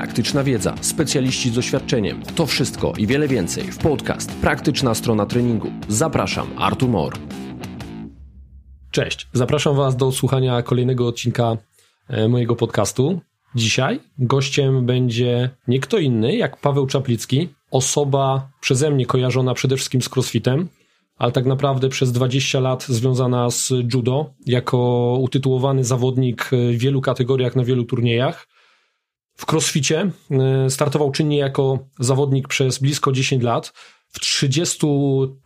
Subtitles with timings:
[0.00, 2.22] praktyczna wiedza, specjaliści z doświadczeniem.
[2.34, 5.70] To wszystko i wiele więcej w podcast Praktyczna strona treningu.
[5.88, 7.12] Zapraszam, Artur Mor.
[8.90, 11.56] Cześć, zapraszam Was do słuchania kolejnego odcinka
[12.08, 13.20] e, mojego podcastu.
[13.54, 20.02] Dzisiaj gościem będzie nie kto inny jak Paweł Czaplicki, osoba przeze mnie kojarzona przede wszystkim
[20.02, 20.68] z crossfitem,
[21.18, 24.78] ale tak naprawdę przez 20 lat związana z judo, jako
[25.20, 28.46] utytułowany zawodnik w wielu kategoriach na wielu turniejach.
[29.40, 33.72] W crossficie e, startował czynnie jako zawodnik przez blisko 10 lat,
[34.08, 34.86] w 30,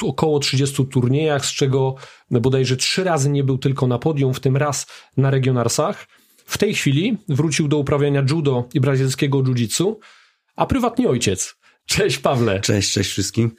[0.03, 1.95] około 30 turniejach, z czego
[2.30, 4.87] bodajże trzy razy nie był tylko na podium, w tym raz
[5.17, 6.07] na regionarsach.
[6.47, 9.95] W tej chwili wrócił do uprawiania judo i brazylijskiego jiu-jitsu,
[10.56, 11.56] a prywatnie ojciec.
[11.87, 12.61] Cześć Pawle.
[12.61, 13.51] Cześć, cześć wszystkim.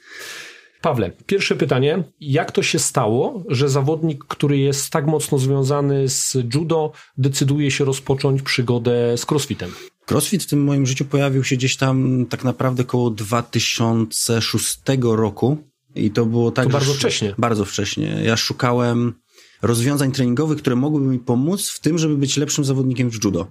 [0.82, 2.04] Pawle, pierwsze pytanie.
[2.20, 7.84] Jak to się stało, że zawodnik, który jest tak mocno związany z judo, decyduje się
[7.84, 9.70] rozpocząć przygodę z crossfitem?
[10.10, 15.58] Crossfit w tym moim życiu pojawił się gdzieś tam tak naprawdę koło 2006 roku.
[15.94, 16.64] I to było tak.
[16.64, 17.34] To bardzo wcześnie.
[17.38, 18.20] Bardzo wcześnie.
[18.24, 19.14] Ja szukałem
[19.62, 23.46] rozwiązań treningowych, które mogłyby mi pomóc w tym, żeby być lepszym zawodnikiem w judo.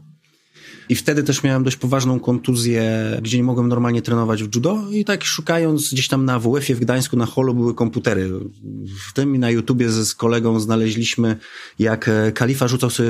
[0.90, 2.92] I wtedy też miałem dość poważną kontuzję,
[3.22, 6.80] gdzie nie mogłem normalnie trenować w judo i tak szukając gdzieś tam na WF-ie w
[6.80, 8.30] Gdańsku na holu były komputery.
[9.10, 11.38] W tym i na YouTubie ze, z kolegą znaleźliśmy,
[11.80, 13.10] jak Kalifa rzucał sobie,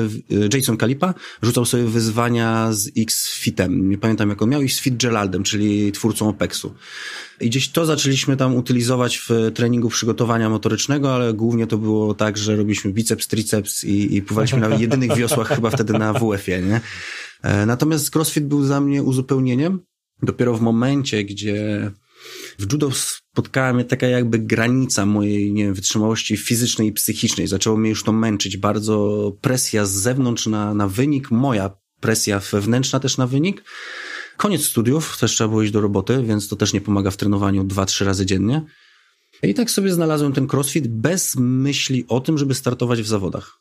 [0.54, 3.89] Jason Kalipa rzucał sobie wyzwania z X-Fitem.
[3.89, 6.73] Nie pamiętam jak on miał i z Fitzgeraldem, czyli twórcą OPEX-u.
[7.42, 12.38] I gdzieś to zaczęliśmy tam utylizować w treningu przygotowania motorycznego, ale głównie to było tak,
[12.38, 16.82] że robiliśmy biceps, triceps i, i pływaliśmy na jedynych wiosłach chyba wtedy na WF-ie, nie?
[17.46, 19.80] E, natomiast CrossFit był za mnie uzupełnieniem.
[20.24, 21.92] Dopiero w momencie, gdzie
[22.60, 27.48] w judo spotkała mnie taka jakby granica mojej, nie wiem, wytrzymałości fizycznej i psychicznej.
[27.48, 28.58] Zaczęło mnie już to męczyć.
[28.58, 33.64] Bardzo presja z zewnątrz na, na wynik, moja presja wewnętrzna też na wynik.
[34.38, 37.64] Koniec studiów, też trzeba było iść do roboty, więc to też nie pomaga w trenowaniu
[37.64, 38.61] dwa, trzy razy dziennie.
[39.44, 43.60] I tak sobie znalazłem ten crossfit bez myśli o tym, żeby startować w zawodach.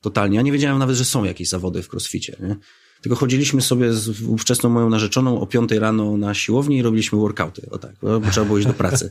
[0.00, 0.36] Totalnie.
[0.36, 2.36] Ja nie wiedziałem nawet, że są jakieś zawody w crossficie.
[2.40, 2.56] Nie?
[3.00, 7.66] Tylko chodziliśmy sobie z ówczesną moją narzeczoną o piątej rano na siłowni i robiliśmy workouty.
[7.70, 9.10] O tak, bo trzeba było iść do pracy.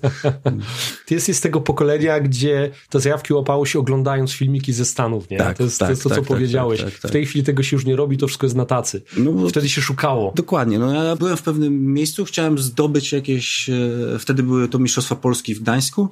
[1.06, 5.38] Ty jesteś z tego pokolenia, gdzie te zajawki łapało się oglądając filmiki ze Stanów, nie?
[5.38, 6.82] Tak, to jest, tak, to, jest to, tak, co tak, powiedziałeś.
[6.82, 9.02] tak, tak, w tej chwili tego się już nie robi, to wszystko jest na tacy.
[9.18, 10.34] No, Wtedy się szukało.
[10.36, 10.80] Dokładnie.
[10.80, 15.56] No ja byłem w pewnym miejscu, chciałem zdobyć jakieś, e, wtedy były to Mistrzostwa Polski
[15.56, 16.10] w Gdańsku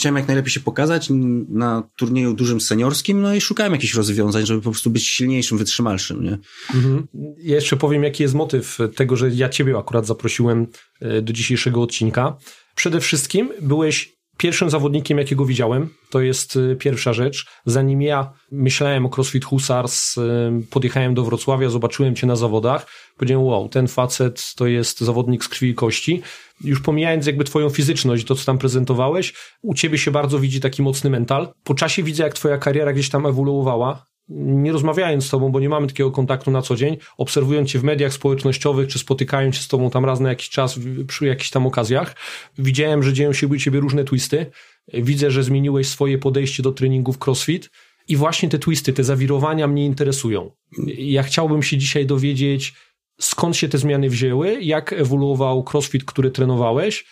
[0.00, 1.08] chciałem jak najlepiej się pokazać
[1.48, 6.24] na turnieju dużym seniorskim, no i szukałem jakichś rozwiązań, żeby po prostu być silniejszym, wytrzymalszym,
[6.24, 6.38] nie?
[6.74, 7.06] Mhm.
[7.38, 10.66] Ja jeszcze powiem, jaki jest motyw tego, że ja ciebie akurat zaprosiłem
[11.00, 12.36] e, do dzisiejszego odcinka.
[12.74, 15.88] Przede wszystkim byłeś pierwszym zawodnikiem, jakiego widziałem.
[16.10, 17.46] To jest e, pierwsza rzecz.
[17.66, 20.22] Zanim ja myślałem o CrossFit Husars, e,
[20.70, 22.86] podjechałem do Wrocławia, zobaczyłem cię na zawodach.
[23.16, 26.22] Powiedziałem, wow, ten facet to jest zawodnik z krwi i kości
[26.64, 30.82] już pomijając jakby twoją fizyczność, to co tam prezentowałeś, u ciebie się bardzo widzi taki
[30.82, 31.52] mocny mental.
[31.64, 34.06] Po czasie widzę, jak twoja kariera gdzieś tam ewoluowała.
[34.32, 37.84] Nie rozmawiając z tobą, bo nie mamy takiego kontaktu na co dzień, obserwując cię w
[37.84, 41.66] mediach społecznościowych, czy spotykając się z tobą tam raz na jakiś czas przy jakichś tam
[41.66, 42.16] okazjach,
[42.58, 44.46] widziałem, że dzieją się u ciebie różne twisty.
[44.94, 47.70] Widzę, że zmieniłeś swoje podejście do treningów crossfit.
[48.08, 50.50] I właśnie te twisty, te zawirowania mnie interesują.
[50.98, 52.74] Ja chciałbym się dzisiaj dowiedzieć,
[53.20, 57.06] skąd się te zmiany wzięły, jak ewoluował crossfit, który trenowałeś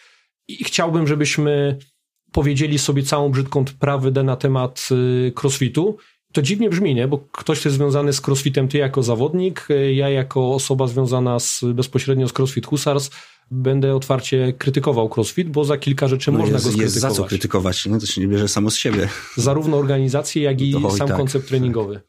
[0.48, 1.78] i chciałbym, żebyśmy
[2.32, 5.96] powiedzieli sobie całą brzydką prawdę na temat y, crossfitu.
[6.32, 7.08] To dziwnie brzmi, nie?
[7.08, 11.38] Bo ktoś, kto jest związany z crossfitem, ty jako zawodnik, y, ja jako osoba związana
[11.38, 13.10] z, bezpośrednio z crossfit Husars,
[13.50, 16.94] będę otwarcie krytykował crossfit, bo za kilka rzeczy no można jest, go skrytykować.
[16.94, 19.08] Jest za co krytykować, no to się nie bierze samo z siebie.
[19.36, 22.00] Zarówno organizację, jak i no sam tak, koncept treningowy.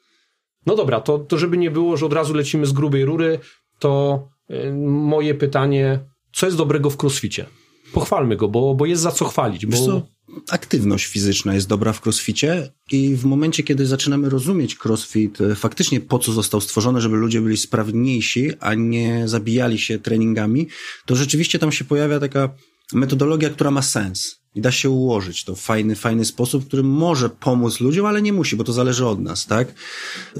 [0.65, 3.39] No dobra, to, to żeby nie było, że od razu lecimy z grubej rury,
[3.79, 5.99] to y, moje pytanie,
[6.33, 7.45] co jest dobrego w crossficie?
[7.93, 9.65] Pochwalmy go, bo, bo jest za co chwalić.
[9.65, 9.85] Bo...
[9.85, 10.07] Co,
[10.49, 16.01] aktywność fizyczna jest dobra w crossficie i w momencie, kiedy zaczynamy rozumieć crossfit, y, faktycznie
[16.01, 20.67] po co został stworzony, żeby ludzie byli sprawniejsi, a nie zabijali się treningami,
[21.05, 22.49] to rzeczywiście tam się pojawia taka
[22.93, 27.29] metodologia, która ma sens i da się ułożyć to w fajny, fajny sposób, który może
[27.29, 29.73] pomóc ludziom, ale nie musi, bo to zależy od nas, tak?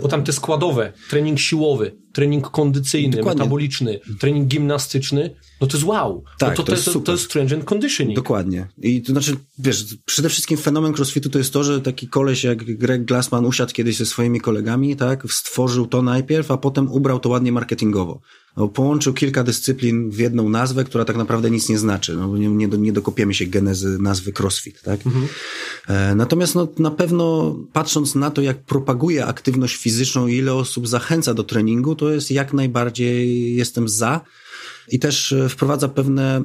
[0.02, 3.40] Bo tam te składowe, trening siłowy, trening kondycyjny, Dokładnie.
[3.40, 6.24] metaboliczny, trening gimnastyczny, no to jest wow.
[6.40, 7.04] Tak, no to, to, to, jest, super.
[7.04, 8.16] to jest strength and conditioning.
[8.16, 8.68] Dokładnie.
[8.78, 12.64] I to znaczy, wiesz, przede wszystkim fenomen crossfitu to jest to, że taki koleś jak
[12.64, 17.30] Greg Glassman usiadł kiedyś ze swoimi kolegami, tak, stworzył to najpierw, a potem ubrał to
[17.30, 18.22] ładnie marketingowo.
[18.60, 22.16] No, połączył kilka dyscyplin w jedną nazwę, która tak naprawdę nic nie znaczy.
[22.16, 25.06] No, nie, nie, nie dokopiemy się genezy nazwy CrossFit, tak?
[25.06, 25.28] Mhm.
[25.88, 30.88] E, natomiast no, na pewno patrząc na to, jak propaguje aktywność fizyczną i ile osób
[30.88, 34.22] zachęca do treningu, to jest jak najbardziej jestem za
[34.88, 36.44] i też e, wprowadza pewne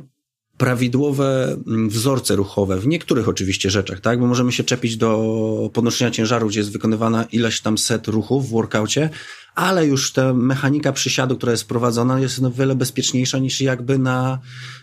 [0.57, 4.21] prawidłowe mm, wzorce ruchowe, w niektórych oczywiście rzeczach, tak?
[4.21, 8.51] Bo możemy się czepić do podnoszenia ciężaru, gdzie jest wykonywana ileś tam set ruchów w
[8.51, 9.11] workaucie,
[9.55, 14.39] ale już ta mechanika przysiadu, która jest prowadzona, jest no wiele bezpieczniejsza niż jakby na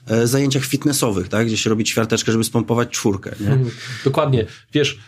[0.08, 1.48] e, zajęciach fitnessowych, tak?
[1.48, 3.52] Gdzie się robi ćwiarteczkę, żeby spompować czwórkę, nie?
[3.52, 3.72] Mhm.
[4.04, 4.46] Dokładnie.
[4.74, 5.00] Wiesz,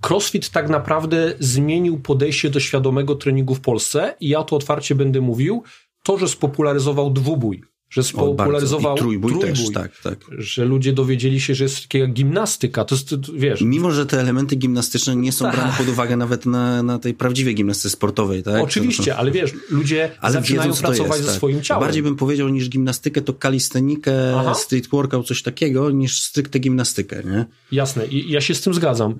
[0.00, 5.20] CrossFit tak naprawdę zmienił podejście do świadomego treningu w Polsce i ja to otwarcie będę
[5.20, 5.62] mówił,
[6.02, 10.18] to, że spopularyzował dwubój, że spopularyzował trójbój, trójbój też, tak, tak.
[10.38, 13.60] że ludzie dowiedzieli się, że jest taka gimnastyka, to jest, wiesz...
[13.60, 15.56] Mimo, że te elementy gimnastyczne nie są Tak.
[15.56, 18.62] brane pod uwagę nawet na, na tej prawdziwej gimnastyce sportowej, tak?
[18.62, 21.36] Oczywiście, ale wiesz, ludzie Ale zaczynają wiedzą, pracować jest, ze tak.
[21.36, 21.84] swoim ciałem.
[21.84, 24.54] Bardziej bym powiedział niż gimnastykę, to kalistenikę, Aha.
[24.54, 27.46] street workout, coś takiego, niż stricte gimnastykę, nie?
[27.72, 29.18] Jasne, i ja się z tym zgadzam.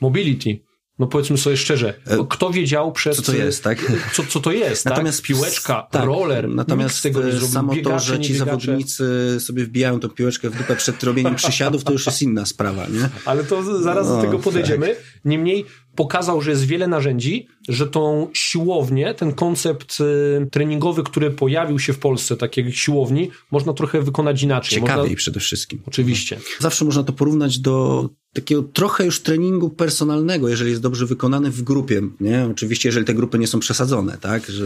[0.00, 0.67] Mobility.
[0.98, 1.94] No powiedzmy sobie szczerze,
[2.28, 3.12] kto wiedział przed...
[3.12, 3.92] E, co to jest, tak?
[4.12, 5.26] Co, co to jest, Natomiast tak?
[5.26, 7.48] Piłeczka, tak, roller, Natomiast tego nie e, zrobił.
[7.48, 11.84] samo Biegacze, to, że ci zawodnicy sobie wbijają tą piłeczkę w dupę przed robieniem przysiadów,
[11.84, 13.08] to już jest inna sprawa, nie?
[13.24, 14.96] Ale to zaraz do No, tego podejdziemy.
[15.24, 15.64] Niemniej
[15.94, 21.92] pokazał, że jest wiele narzędzi, że tą siłownię, ten koncept y, treningowy, który pojawił się
[21.92, 24.80] w Polsce, takiej siłowni, można trochę wykonać inaczej.
[24.80, 25.16] Ciekawiej Można...
[25.16, 25.82] przede wszystkim.
[25.86, 26.38] Oczywiście.
[26.58, 28.08] Zawsze można to porównać do
[28.40, 32.48] takiego trochę już treningu personalnego, jeżeli jest dobrze wykonany w grupie, nie?
[32.50, 34.46] Oczywiście, jeżeli te grupy nie są przesadzone, tak?
[34.46, 34.64] Że,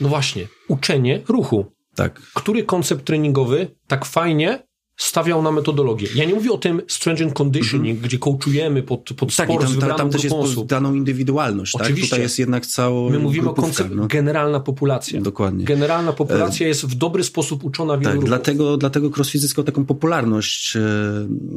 [0.00, 1.72] No właśnie, uczenie ruchu.
[1.94, 2.20] tak.
[2.34, 4.67] Który koncept treningowy tak fajnie
[4.98, 6.08] stawiał na metodologię?
[6.14, 9.96] Ja nie mówię o tym strength and conditioning, gdzie coachujemy pod, pod Tak, sport tam,
[9.96, 10.68] tam, też jest osób.
[10.68, 11.82] daną indywidualność, tak?
[11.82, 12.08] Oczywiście.
[12.10, 14.06] Tutaj jest jednak cała My mówimy o koncepcie no.
[14.06, 15.20] generalna populacja.
[15.20, 15.64] Dokładnie.
[15.64, 18.28] Generalna populacja jest w dobry sposób uczona wielu Tak, ruchów.
[18.28, 20.80] dlatego, dlatego crossfit zyskał taką popularność e,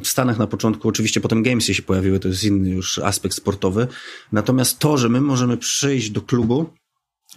[0.04, 0.88] w Stanach na początku.
[0.88, 3.88] Oczywiście potem gamesy się pojawiły, to jest inny już aspekt sportowy.
[4.32, 6.66] Natomiast to, że my możemy przyjść do klubu,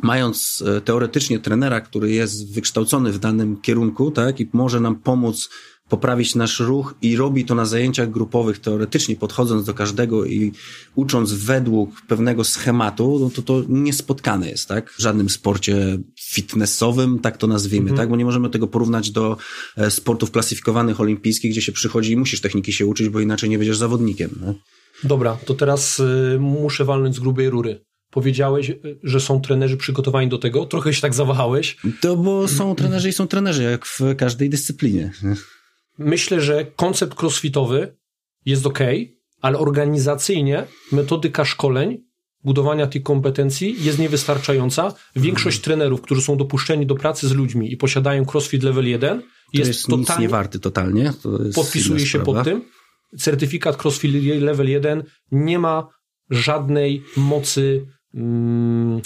[0.02, 5.50] mając e, teoretycznie trenera, który jest wykształcony w danym kierunku, tak, i może nam pomóc
[5.88, 10.52] poprawić nasz ruch i robi to na zajęciach grupowych, teoretycznie podchodząc do każdego i
[10.94, 14.90] ucząc według pewnego schematu, no to to niespotkane jest, tak?
[14.90, 18.08] W żadnym sporcie fitnessowym, tak to nazwijmy, tak?
[18.08, 19.36] Bo nie możemy tego porównać do
[19.76, 23.58] e, sportów klasyfikowanych olimpijskich, gdzie się przychodzi i musisz techniki się uczyć, bo inaczej nie
[23.58, 24.30] będziesz zawodnikiem.
[24.46, 24.54] Nie?
[25.04, 27.84] Dobra, to teraz y, muszę walnąć z grubej rury.
[28.10, 30.66] Powiedziałeś, y, że są trenerzy przygotowani do tego.
[30.66, 31.76] Trochę się tak zawahałeś.
[32.00, 35.10] To bo są trenerzy i są trenerzy, jak w każdej dyscyplinie.
[35.98, 37.96] Myślę, że koncept crossfitowy
[38.46, 38.78] jest ok,
[39.40, 41.98] ale organizacyjnie metodyka szkoleń,
[42.44, 44.94] budowania tych kompetencji jest niewystarczająca.
[45.16, 49.26] Większość trenerów, którzy są dopuszczeni do pracy z ludźmi i posiadają crossfit level 1, To
[49.52, 51.12] jest, jest, nic totalnie nie warty totalnie.
[51.54, 52.62] Podpisuje się pod tym.
[53.18, 55.88] Certyfikat CrossFit Level 1 nie ma
[56.30, 59.00] żadnej mocy mm,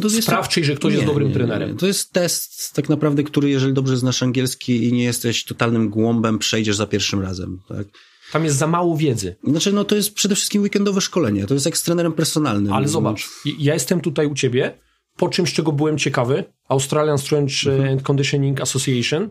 [0.00, 1.76] to jest- sprawczej, że ktoś jest dobrym trenerem.
[1.76, 6.38] To jest test tak naprawdę, który jeżeli dobrze znasz angielski i nie jesteś totalnym głąbem,
[6.38, 7.58] przejdziesz za pierwszym razem.
[7.68, 7.86] Tak?
[8.32, 9.36] Tam jest za mało wiedzy.
[9.44, 11.46] Znaczy, no to jest przede wszystkim weekendowe szkolenie.
[11.46, 12.72] To jest jak z trenerem personalnym.
[12.72, 13.28] Ale zobacz,
[13.58, 14.78] ja jestem tutaj u ciebie
[15.16, 16.44] po czymś, czego byłem ciekawy.
[16.68, 17.92] Australian Strength Mhm.
[17.92, 19.30] and Conditioning Association,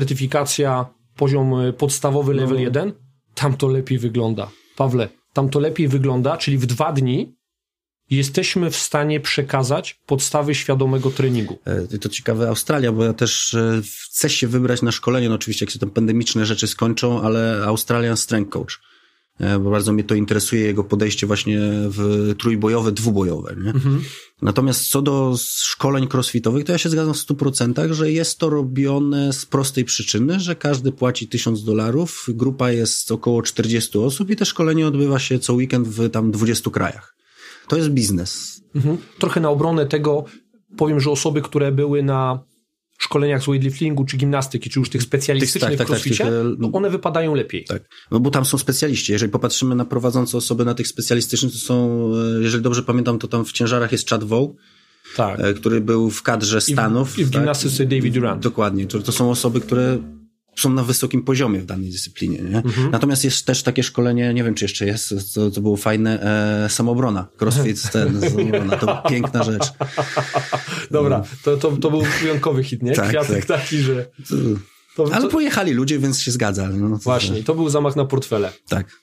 [0.00, 0.86] certyfikacja
[1.16, 2.62] poziom y, podstawowy level No.
[2.62, 2.92] 1,
[3.34, 4.50] tam to lepiej wygląda.
[4.76, 7.34] Pawle, tam to lepiej wygląda, czyli w dwa dni
[8.10, 11.58] jesteśmy w stanie przekazać podstawy świadomego treningu.
[11.64, 15.64] E, To ciekawe Australia, bo ja też e, chcę się wybrać na szkolenie, no oczywiście
[15.64, 18.80] jak się tam pandemiczne rzeczy skończą, ale Australian Strength Coach.
[19.40, 23.56] E, Bo bardzo mnie to interesuje, jego podejście właśnie w trójbojowe, dwubojowe.
[23.64, 23.72] Nie?
[24.42, 29.32] Natomiast co do szkoleń crossfitowych, to ja się zgadzam w 100%, że jest to robione
[29.32, 34.44] z prostej przyczyny, że każdy płaci 1000 dolarów, grupa jest około 40 osób i te
[34.44, 37.19] szkolenie odbywa się co weekend w tam 20 krajach.
[37.70, 38.62] To jest biznes.
[38.74, 38.96] Mhm.
[39.18, 40.24] Trochę na obronę tego
[40.76, 42.44] powiem, że osoby, które były na
[42.98, 46.90] szkoleniach z weightliftingu, czy gimnastyki, czy już tych specjalistycznych tak, tak, tak, e, no one
[46.90, 47.64] wypadają lepiej.
[47.64, 47.82] Tak.
[48.10, 49.12] No bo tam są specjaliści.
[49.12, 52.06] Jeżeli popatrzymy na prowadzące osoby na tych specjalistycznych, to są,
[52.38, 54.50] e, jeżeli dobrze pamiętam, to tam w ciężarach jest Chad Vow,
[55.16, 55.40] Tak.
[55.40, 57.18] e, który był w kadrze Stanów.
[57.18, 57.40] I w tak?
[57.40, 58.42] gimnastyce David Durant.
[58.42, 58.86] Dokładnie.
[58.86, 59.98] To, to są osoby, które
[60.60, 62.38] są na wysokim poziomie w danej dyscyplinie.
[62.38, 62.56] Nie?
[62.56, 62.90] Mhm.
[62.90, 66.22] Natomiast jest też takie szkolenie, nie wiem czy jeszcze jest, co, co było fajne,
[66.64, 67.28] e, samobrona.
[67.40, 68.76] Crossfit, ten, samobrona.
[68.76, 69.64] To piękna rzecz.
[70.90, 72.92] Dobra, to, to, to był wyjątkowy hit, nie?
[72.92, 73.60] Tak, Kwiatek tak.
[73.60, 74.10] taki, że...
[74.96, 76.68] To, Ale to, pojechali ludzie, więc się zgadza.
[76.68, 78.52] No, to- właśnie, to był zamach na portfele.
[78.68, 79.00] Tak.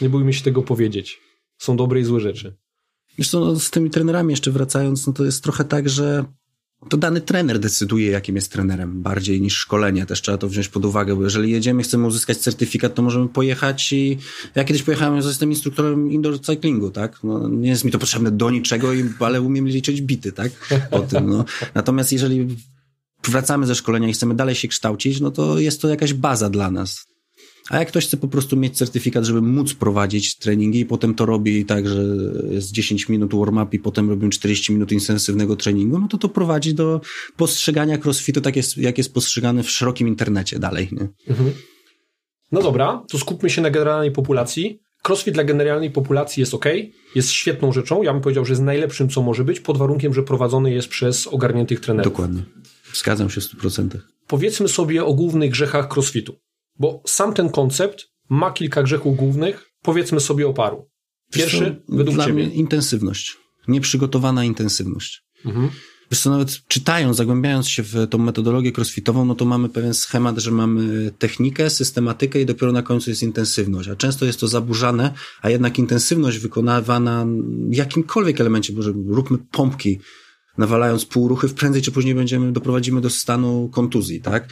[0.00, 1.20] Nie bójmy się tego powiedzieć.
[1.58, 2.56] Są dobre i złe rzeczy.
[3.24, 6.24] Co, no, z tymi trenerami jeszcze wracając, no to jest trochę tak, że
[6.88, 10.06] to dany trener decyduje, jakim jest trenerem, bardziej niż szkolenie.
[10.06, 13.92] Też trzeba to wziąć pod uwagę, bo jeżeli jedziemy, chcemy uzyskać certyfikat, to możemy pojechać
[13.92, 14.18] i
[14.54, 17.18] ja kiedyś pojechałem, że jestem instruktorem indoor cyclingu, tak?
[17.24, 18.88] No, nie jest mi to potrzebne do niczego,
[19.20, 20.52] ale umiem liczyć bity, tak?
[21.08, 21.44] Tym, no.
[21.74, 22.56] Natomiast jeżeli
[23.24, 26.70] wracamy ze szkolenia i chcemy dalej się kształcić, no to jest to jakaś baza dla
[26.70, 27.06] nas.
[27.68, 31.26] A jak ktoś chce po prostu mieć certyfikat, żeby móc prowadzić treningi i potem to
[31.26, 32.04] robi tak, że
[32.50, 36.74] jest 10 minut warm-up i potem robimy 40 minut intensywnego treningu, no to to prowadzi
[36.74, 37.00] do
[37.36, 40.88] postrzegania crossfitu tak jest, jak jest postrzegany w szerokim internecie dalej.
[40.92, 41.08] Nie?
[41.28, 41.52] Mhm.
[42.52, 44.80] No dobra, to skupmy się na generalnej populacji.
[45.08, 46.64] Crossfit dla generalnej populacji jest ok,
[47.14, 48.02] jest świetną rzeczą.
[48.02, 51.26] Ja bym powiedział, że jest najlepszym, co może być, pod warunkiem, że prowadzony jest przez
[51.26, 52.12] ogarniętych trenerów.
[52.12, 52.42] Dokładnie.
[52.94, 53.88] Zgadzam się w 100%.
[54.26, 56.38] Powiedzmy sobie o głównych grzechach crossfitu.
[56.78, 60.88] Bo sam ten koncept ma kilka grzechów głównych, powiedzmy sobie o paru.
[61.32, 62.46] Pierwszy, co, według dla ciebie.
[62.46, 63.36] Mnie intensywność.
[63.68, 65.22] Nieprzygotowana intensywność.
[65.44, 65.70] Mhm.
[66.10, 70.38] Wiesz co, nawet czytając, zagłębiając się w tą metodologię crossfitową, no to mamy pewien schemat,
[70.38, 73.88] że mamy technikę, systematykę i dopiero na końcu jest intensywność.
[73.88, 77.26] A często jest to zaburzane, a jednak intensywność wykonywana
[77.68, 80.00] w jakimkolwiek elemencie, może róbmy pompki,
[80.58, 84.48] nawalając półruchy, prędzej czy później będziemy, doprowadzimy do stanu kontuzji, tak?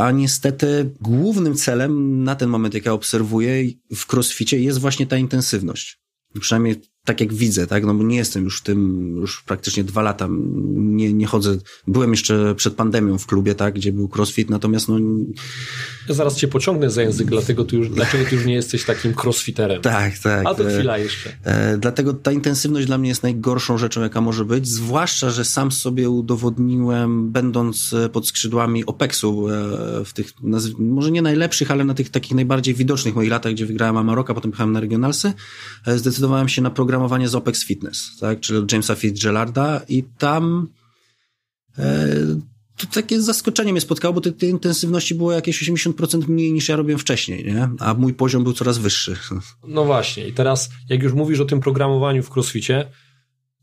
[0.00, 3.64] A niestety głównym celem na ten moment, jak ja obserwuję
[3.94, 6.00] w crossficie, jest właśnie ta intensywność.
[6.40, 10.02] Przynajmniej tak jak widzę, tak, no bo nie jestem już w tym, już praktycznie dwa
[10.02, 10.28] lata,
[10.74, 14.98] nie, nie chodzę, byłem jeszcze przed pandemią w klubie, tak, gdzie był crossfit, natomiast no...
[16.08, 19.14] Ja zaraz cię pociągnę za język, dlatego ty już, dlaczego ty już nie jesteś takim
[19.24, 19.82] crossfiterem.
[19.82, 20.46] Tak, tak.
[20.46, 21.30] A to chwila jeszcze.
[21.44, 25.72] E, dlatego ta intensywność dla mnie jest najgorszą rzeczą, jaka może być, zwłaszcza, że sam
[25.72, 29.54] sobie udowodniłem, będąc e, pod skrzydłami OPEX-u, e,
[30.04, 30.32] w tych,
[30.78, 34.50] może nie najlepszych, ale na tych takich najbardziej widocznych moich latach, gdzie wygrałem Amaroka, potem
[34.50, 35.32] pojechałem na Regionalsy,
[35.86, 40.68] e, zdecydowałem się na program oprogramowanie z OPEX Fitness, tak, czyli Jamesa Fitzgeralda i tam
[41.78, 42.06] e,
[42.76, 46.76] to takie zaskoczenie mnie spotkało, bo tej, tej intensywności było jakieś 80% mniej niż ja
[46.76, 47.68] robiłem wcześniej, nie?
[47.78, 49.16] A mój poziom był coraz wyższy.
[49.68, 52.90] No właśnie i teraz jak już mówisz o tym programowaniu w crossficie,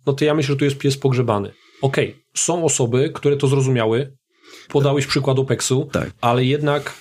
[0.05, 1.51] no to ja myślę, że tu jest pies pogrzebany.
[1.81, 4.17] Okej, okay, są osoby, które to zrozumiały,
[4.67, 6.11] podałeś przykład OPEX-u, tak.
[6.21, 6.93] ale jednak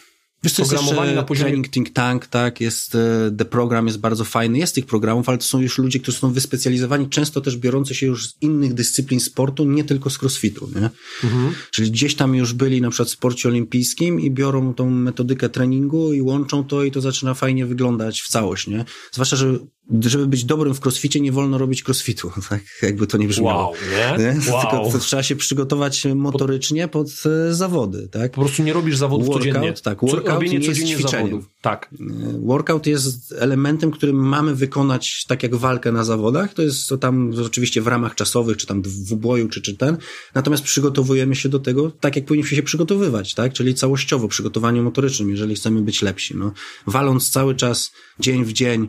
[0.45, 1.51] Wiesz, to programowanie na poziomie...
[1.51, 5.39] Training Think Tank, tak, jest, e, The Program jest bardzo fajny, jest tych programów, ale
[5.39, 9.21] to są już ludzie, którzy są wyspecjalizowani, często też biorący się już z innych dyscyplin
[9.21, 10.91] sportu, nie tylko z crossfitu, nie?
[11.25, 11.53] Mhm.
[11.71, 16.13] Czyli gdzieś tam już byli na przykład w sporcie olimpijskim i biorą tą metodykę treningu
[16.13, 18.85] i łączą to i to zaczyna fajnie wyglądać w całość, nie?
[19.13, 19.59] Zwłaszcza, że
[20.01, 22.61] żeby być dobrym w crossficie, nie wolno robić crossfitu, tak?
[22.83, 23.63] Jakby to nie brzmiało.
[23.63, 23.73] Wow,
[24.19, 24.25] nie?
[24.25, 24.53] nie?
[24.53, 24.83] Wow.
[24.83, 28.33] Tylko trzeba się przygotować motorycznie pod, e, zawody, tak?
[28.33, 29.73] Po prostu nie robisz zawodów workout, codziennie.
[29.73, 31.27] Tak, workout Robienie jest ćwiczeniem.
[31.27, 31.51] Zawodów.
[31.61, 31.91] Tak.
[32.01, 36.55] E, workout jest elementem, którym mamy wykonać tak jak walkę na zawodach.
[36.55, 39.97] To jest to tam oczywiście w ramach czasowych, czy tam w boju, czy, czy ten.
[40.35, 43.53] Natomiast przygotowujemy się do tego tak, jak powinniśmy się przygotowywać, tak?
[43.53, 46.37] Czyli całościowo, przygotowaniu motorycznym, jeżeli chcemy być lepsi.
[46.37, 46.53] No,
[46.87, 48.89] waląc cały czas, dzień w dzień,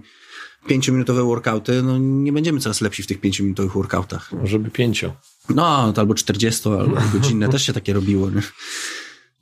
[0.68, 4.32] pięciominutowe workouty, no nie będziemy coraz lepsi w tych pięciominutowych workoutach.
[4.44, 5.14] Żeby pięcio.
[5.50, 8.30] No, to albo 40, albo godzinne też się takie robiło.
[8.30, 8.42] Nie?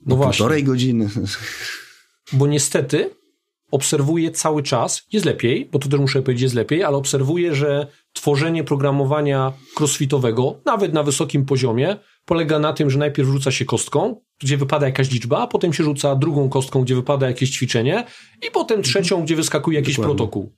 [0.05, 0.37] No właśnie.
[0.37, 1.09] Półtorej godziny.
[2.33, 3.09] Bo niestety
[3.71, 7.87] obserwuję cały czas, jest lepiej, bo to też muszę powiedzieć, jest lepiej, ale obserwuję, że
[8.13, 14.21] tworzenie programowania crossfitowego, nawet na wysokim poziomie, polega na tym, że najpierw rzuca się kostką,
[14.39, 18.05] gdzie wypada jakaś liczba, a potem się rzuca drugą kostką, gdzie wypada jakieś ćwiczenie
[18.47, 20.15] i potem trzecią, gdzie wyskakuje jakiś Dokładnie.
[20.15, 20.51] protokół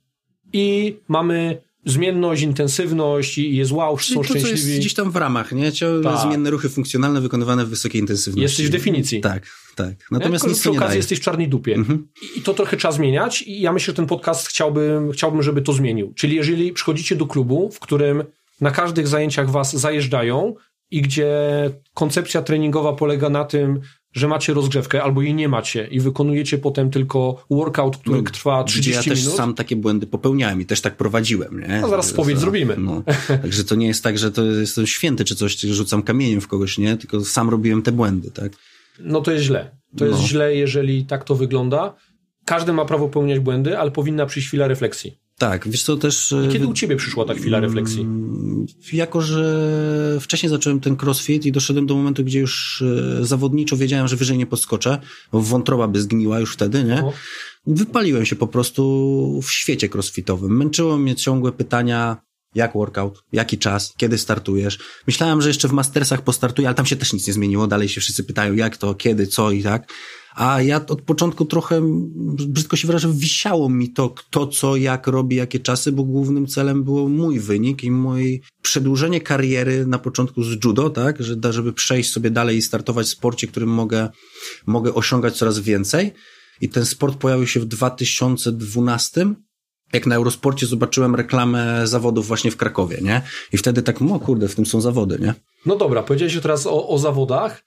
[0.54, 4.44] i mamy zmienność, intensywność i jest wow, są to, szczęśliwi.
[4.44, 5.72] Co jest gdzieś tam w ramach, nie?
[6.04, 6.20] Tak.
[6.22, 8.42] zmienne ruchy funkcjonalne wykonywane w wysokiej intensywności.
[8.42, 9.22] Jesteś w definicji.
[9.22, 9.94] Tak, tak.
[10.12, 10.98] Natomiast nic przy okazji daje.
[10.98, 11.76] jesteś w czarnej dupie.
[11.76, 12.08] Mhm.
[12.36, 15.74] I to trochę trzeba zmieniać i ja myślę, że ten podcast chciałbym, chciałbym, żeby to
[15.74, 16.14] zmienił.
[16.14, 18.24] Czyli jeżeli przychodzicie do klubu, w którym
[18.62, 20.56] na każdych zajęciach was zajeżdżają
[20.92, 21.32] i gdzie
[21.94, 23.80] koncepcja treningowa polega na tym,
[24.16, 28.64] że macie rozgrzewkę albo jej nie macie i wykonujecie potem tylko workout, który no, trwa
[28.64, 29.06] 30 minut.
[29.06, 31.60] Ja też sam takie błędy popełniałem i też tak prowadziłem.
[31.60, 31.82] Nie?
[31.82, 32.76] No zaraz spowiedź zrobimy.
[32.78, 33.04] No.
[33.42, 36.78] Także to nie jest tak, że to jestem święty czy coś, rzucam kamieniem w kogoś,
[36.78, 36.98] nie?
[36.98, 38.52] Tylko sam robiłem te błędy, tak?
[39.00, 39.78] No to jest źle.
[39.98, 40.28] To jest no.
[40.28, 41.96] źle, jeżeli tak to wygląda.
[42.46, 45.18] Każdy ma prawo popełniać błędy, ale powinna przyjść chwila refleksji.
[45.38, 46.36] Tak, wiesz co też...
[46.50, 48.02] I kiedy u ciebie przyszła ta chwila refleksji?
[48.02, 52.84] Mm, jako, że wcześniej zacząłem ten crossfit i doszedłem do momentu, gdzie już
[53.22, 55.02] e, zawodniczo wiedziałem, że wyżej nie podskoczę,
[55.32, 57.04] bo wątroba by zgniła już wtedy, nie?
[57.04, 57.14] O.
[57.68, 60.58] Wypaliłem się po prostu w świecie crossfitowym.
[60.58, 62.18] Męczyło mnie ciągłe pytania,
[62.56, 64.80] jak workout, jaki czas, kiedy startujesz.
[65.08, 67.68] Myślałem, że jeszcze w Mastersach postartuję, ale tam się też nic nie zmieniło.
[67.68, 69.88] Dalej się wszyscy pytają, jak to, kiedy, co i tak.
[70.36, 71.82] A ja od początku trochę,
[72.48, 76.84] brzydko się wyrażę, wisiało mi to, kto co, jak robi, jakie czasy, bo głównym celem
[76.84, 82.12] było mój wynik i moje przedłużenie kariery na początku z judo, tak, że, żeby przejść
[82.12, 84.10] sobie dalej i startować w sporcie, którym mogę,
[84.66, 86.14] mogę osiągać coraz więcej.
[86.62, 89.36] I ten sport pojawił się w 2012
[89.96, 93.22] jak na Eurosporcie zobaczyłem reklamę zawodów właśnie w Krakowie, nie?
[93.54, 95.34] I wtedy tak, o kurde, w tym są zawody, nie?
[95.66, 97.64] No dobra, powiedziałeś teraz o, o zawodach.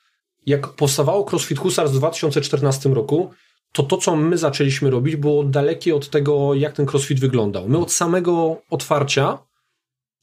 [0.47, 3.31] Jak powstawało CrossFit Husarz w 2014 roku,
[3.73, 7.69] to to, co my zaczęliśmy robić, było dalekie od tego, jak ten CrossFit wyglądał.
[7.69, 9.39] My od samego otwarcia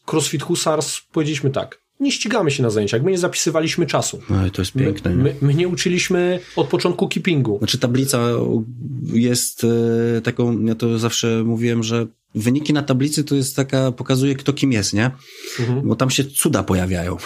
[0.05, 4.21] CrossFit Husarz powiedzieliśmy tak, nie ścigamy się na zajęciach, my nie zapisywaliśmy czasu.
[4.29, 5.15] No i to jest piękne.
[5.15, 7.57] My, my, my nie uczyliśmy od początku keepingu.
[7.57, 8.29] Znaczy tablica
[9.13, 9.63] jest
[10.17, 14.53] e, taką, ja to zawsze mówiłem, że wyniki na tablicy to jest taka, pokazuje kto
[14.53, 15.11] kim jest, nie?
[15.59, 15.87] Mhm.
[15.87, 17.17] Bo tam się cuda pojawiają.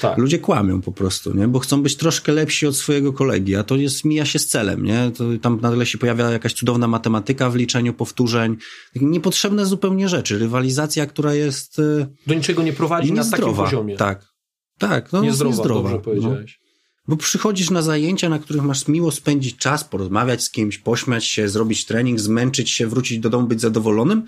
[0.00, 0.18] Tak.
[0.18, 1.48] Ludzie kłamią po prostu, nie?
[1.48, 4.84] Bo chcą być troszkę lepsi od swojego kolegi, a to jest, mija się z celem,
[4.84, 5.10] nie?
[5.16, 8.56] To tam nagle się pojawia jakaś cudowna matematyka w liczeniu powtórzeń.
[8.94, 10.38] Niepotrzebne zupełnie rzeczy.
[10.38, 11.78] Rywalizacja, która jest...
[11.78, 13.96] E, Do niczego nie prowadzi na takim poziomie.
[13.96, 14.36] Tak.
[14.78, 15.82] Tak, no niezdrowa, niezdrowa.
[15.82, 16.02] dobrze no.
[16.02, 16.60] powiedziałeś.
[16.60, 16.66] No.
[17.08, 21.48] Bo przychodzisz na zajęcia, na których masz miło spędzić czas, porozmawiać z kimś, pośmiać się,
[21.48, 24.24] zrobić trening, zmęczyć się, wrócić do domu, być zadowolonym,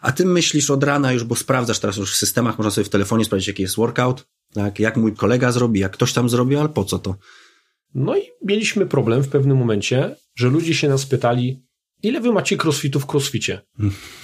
[0.00, 2.88] a ty myślisz od rana już, bo sprawdzasz teraz już w systemach, można sobie w
[2.88, 6.68] telefonie sprawdzić, jaki jest workout, tak, jak mój kolega zrobi, jak ktoś tam zrobi, ale
[6.68, 7.14] po co to?
[7.94, 11.62] No i mieliśmy problem w pewnym momencie, że ludzie się nas pytali,
[12.02, 13.60] ile wy macie crossfitu w crossficie?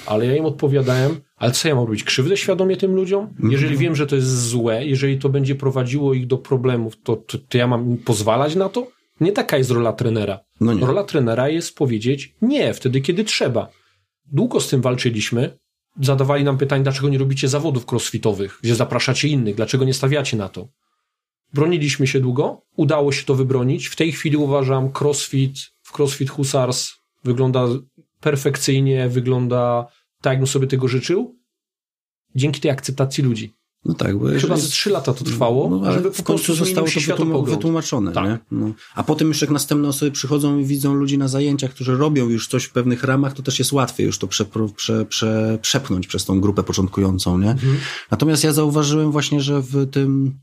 [0.07, 2.05] Ale ja im odpowiadałem, ale co ja mam robić?
[2.05, 3.35] Krzywdę świadomie tym ludziom?
[3.51, 7.39] Jeżeli wiem, że to jest złe, jeżeli to będzie prowadziło ich do problemów, to, to,
[7.49, 8.87] to ja mam im pozwalać na to?
[9.21, 10.41] Nie taka jest rola trenera.
[10.61, 13.69] No rola trenera jest powiedzieć nie, wtedy kiedy trzeba.
[14.33, 15.59] Długo z tym walczyliśmy.
[16.01, 20.49] Zadawali nam pytanie, dlaczego nie robicie zawodów crossfitowych, gdzie zapraszacie innych, dlaczego nie stawiacie na
[20.49, 20.69] to.
[21.53, 23.87] Broniliśmy się długo, udało się to wybronić.
[23.87, 26.93] W tej chwili uważam crossfit, w crossfit Husars
[27.25, 27.67] wygląda
[28.21, 29.87] perfekcyjnie, wygląda
[30.21, 31.39] tak, jakbym sobie tego życzył,
[32.35, 33.55] dzięki tej akceptacji ludzi.
[33.85, 36.87] No tak, bo Chyba ze trzy lata to trwało, no, ale żeby w końcu zostało
[37.17, 38.13] to wytłumaczone.
[38.13, 38.25] Tak.
[38.25, 38.39] Nie?
[38.51, 38.73] No.
[38.95, 42.49] A potem już jak następne osoby przychodzą i widzą ludzi na zajęciach, którzy robią już
[42.49, 44.47] coś w pewnych ramach, to też jest łatwiej już to prze,
[44.77, 47.39] prze, prze, przepchnąć przez tą grupę początkującą.
[47.39, 47.51] Nie?
[47.51, 47.77] Mhm.
[48.11, 50.39] Natomiast ja zauważyłem właśnie, że w tym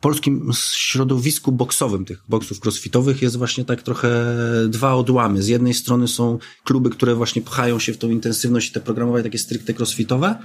[0.00, 4.36] polskim środowisku boksowym, tych boksów crossfitowych jest właśnie tak trochę
[4.68, 5.42] dwa odłamy.
[5.42, 9.22] Z jednej strony są kluby, które właśnie pchają się w tą intensywność i te programowe
[9.22, 10.38] takie stricte crossfitowe,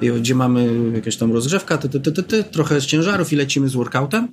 [0.00, 3.72] gdzie mamy jakąś tam rozgrzewka, ty, ty, ty, ty, trochę z ciężarów i lecimy z
[3.72, 4.28] workoutem.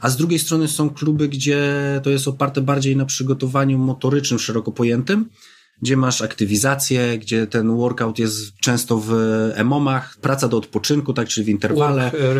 [0.00, 1.60] A z drugiej strony są kluby, gdzie
[2.02, 5.28] to jest oparte bardziej na przygotowaniu motorycznym, szeroko pojętym,
[5.82, 9.12] gdzie masz aktywizację, gdzie ten workout jest często w
[9.54, 12.02] emomach, praca do odpoczynku, tak, czyli w interwale.
[12.02, 12.34] Work e,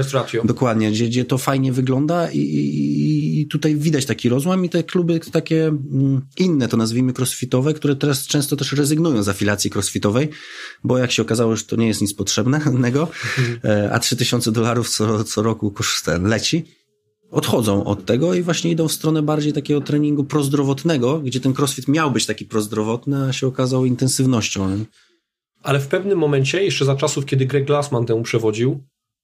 [0.45, 4.83] Dokładnie, gdzie, gdzie to fajnie wygląda i, i, i tutaj widać taki rozłam i te
[4.83, 10.29] kluby takie mm, inne, to nazwijmy crossfitowe, które teraz często też rezygnują z afilacji crossfitowej,
[10.85, 13.09] bo jak się okazało, że to nie jest nic potrzebnego,
[13.65, 16.65] e, a 3000 dolarów co, co roku koszt ten leci,
[17.31, 21.89] odchodzą od tego i właśnie idą w stronę bardziej takiego treningu prozdrowotnego, gdzie ten crossfit
[21.89, 24.85] miał być taki prozdrowotny, a się okazał intensywnością.
[25.63, 28.81] Ale w pewnym momencie, jeszcze za czasów, kiedy Greg Glassman temu przewodził,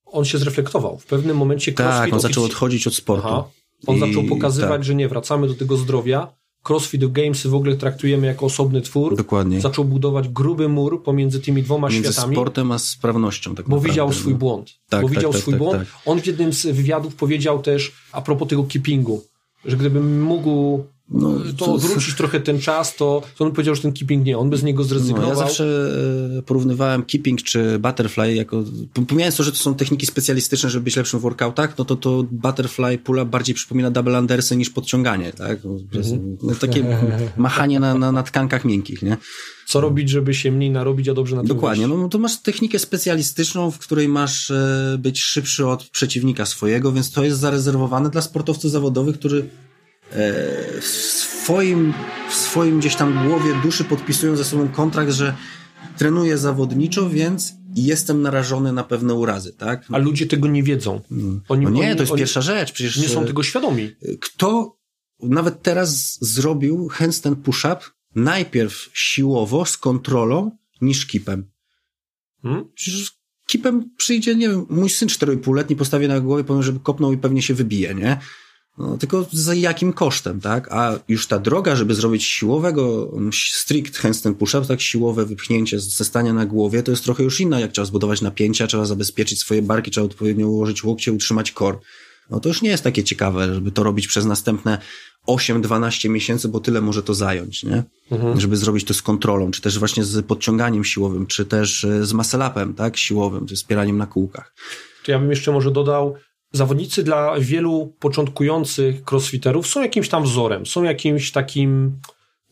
[0.07, 0.99] on się zreflektował.
[0.99, 2.05] W pewnym momencie tak, crossfit...
[2.05, 3.29] Tak, on zaczął odchodzić od sportu.
[3.29, 3.45] Aha.
[3.87, 4.01] On I...
[4.01, 4.85] zaczął pokazywać, tak.
[4.85, 9.17] że nie, wracamy do tego zdrowia, CrossFit Games w ogóle traktujemy jako osobny twór.
[9.17, 9.61] Dokładnie.
[9.61, 12.37] Zaczął budować gruby mur pomiędzy tymi dwoma między światami.
[12.37, 13.55] sportem a sprawnością.
[13.55, 14.39] Tak bo naprawdę, widział swój no.
[14.39, 14.71] błąd.
[14.89, 15.79] Tak, bo tak, widział tak, swój tak, błąd.
[15.79, 15.89] Tak.
[16.07, 19.25] On w jednym z wywiadów powiedział też a propos tego keepingu,
[19.65, 23.83] że gdybym mógł no, to, to odwrócić trochę ten czas, to, to on powiedział, że
[23.83, 25.23] ten keeping nie, on bez niego zrezygnował.
[25.23, 25.91] No, ja zawsze
[26.39, 28.65] e, porównywałem keeping czy butterfly jako,
[29.07, 32.25] pomijając to, że to są techniki specjalistyczne, żeby być lepszym w workoutach, no to to
[32.31, 35.59] butterfly pull bardziej przypomina double undersy niż podciąganie, tak?
[35.65, 36.37] Mhm.
[36.43, 36.85] No, takie
[37.37, 39.17] machanie na, na, na tkankach miękkich, nie?
[39.67, 42.79] Co robić, żeby się mniej narobić, a dobrze na tym Dokładnie, no to masz technikę
[42.79, 48.23] specjalistyczną, w której masz e, być szybszy od przeciwnika swojego, więc to jest zarezerwowane dla
[48.23, 49.49] sportowców zawodowych, którzy
[50.81, 51.95] w swoim,
[52.31, 55.35] w swoim gdzieś tam głowie, duszy podpisują ze sobą kontrakt, że
[55.97, 59.85] trenuję zawodniczo, więc jestem narażony na pewne urazy, tak?
[59.93, 61.01] A ludzie tego nie wiedzą.
[61.11, 61.41] Mm.
[61.49, 62.73] Oni, no nie, oni, to jest oni pierwsza rzecz.
[62.73, 63.91] Przecież nie są e, tego świadomi.
[64.21, 64.79] Kto
[65.23, 67.81] nawet teraz zrobił handstand push-up
[68.15, 71.51] najpierw siłowo, z kontrolą, niż kipem?
[72.43, 72.65] Hmm?
[72.75, 73.13] Przecież
[73.47, 77.43] kipem przyjdzie, nie wiem, mój syn 4,5-letni postawię na głowie, powiem, żeby kopnął i pewnie
[77.43, 78.19] się wybije, nie?
[78.79, 80.73] No, tylko za jakim kosztem, tak?
[80.73, 86.05] A już ta droga, żeby zrobić siłowego, mm, strict handstand push-up, tak siłowe wypchnięcie ze
[86.05, 89.63] stania na głowie, to jest trochę już inna, jak trzeba zbudować napięcia, trzeba zabezpieczyć swoje
[89.63, 91.81] barki, trzeba odpowiednio ułożyć łokcie, utrzymać kor.
[92.31, 94.79] No to już nie jest takie ciekawe, żeby to robić przez następne
[95.29, 97.83] 8-12 miesięcy, bo tyle może to zająć, nie?
[98.11, 98.41] Mhm.
[98.41, 102.13] Żeby zrobić to z kontrolą, czy też właśnie z podciąganiem siłowym, czy też e, z
[102.13, 102.97] muscle tak?
[102.97, 104.55] Siłowym, czy wspieraniem na kółkach.
[105.05, 106.17] To ja bym jeszcze może dodał,
[106.55, 112.01] zawodnicy dla wielu początkujących crossfiterów są jakimś tam wzorem, są jakimś takim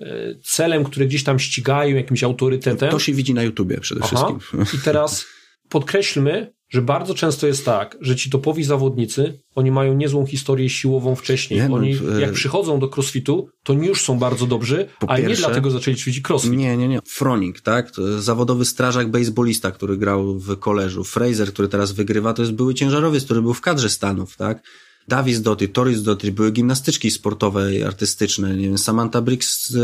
[0.01, 0.07] e,
[0.43, 2.91] celem, który gdzieś tam ścigają, jakimś autorytetem.
[2.91, 4.17] To się widzi na YouTubie przede Aha.
[4.17, 4.81] wszystkim.
[4.81, 5.27] I teraz
[5.69, 11.15] podkreślmy, że bardzo często jest tak, że ci topowi zawodnicy, oni mają niezłą historię siłową
[11.15, 11.61] wcześniej.
[11.61, 15.71] Nie, no, oni jak przychodzą do crossfitu, to już są bardzo dobrzy, a nie dlatego
[15.71, 16.53] zaczęli ćwiczyć crossfit.
[16.53, 17.01] Nie, nie, nie.
[17.07, 17.93] Froning, tak?
[18.19, 21.05] zawodowy strażak baseballista, który grał w koleżu.
[21.05, 24.63] Fraser, który teraz wygrywa, to jest były ciężarowiec, który był w kadrze Stanów, tak?
[25.09, 29.75] Davis Doty, Toris Doty, były gimnastyczki sportowe i artystyczne, nie wiem, Samantha Briggs,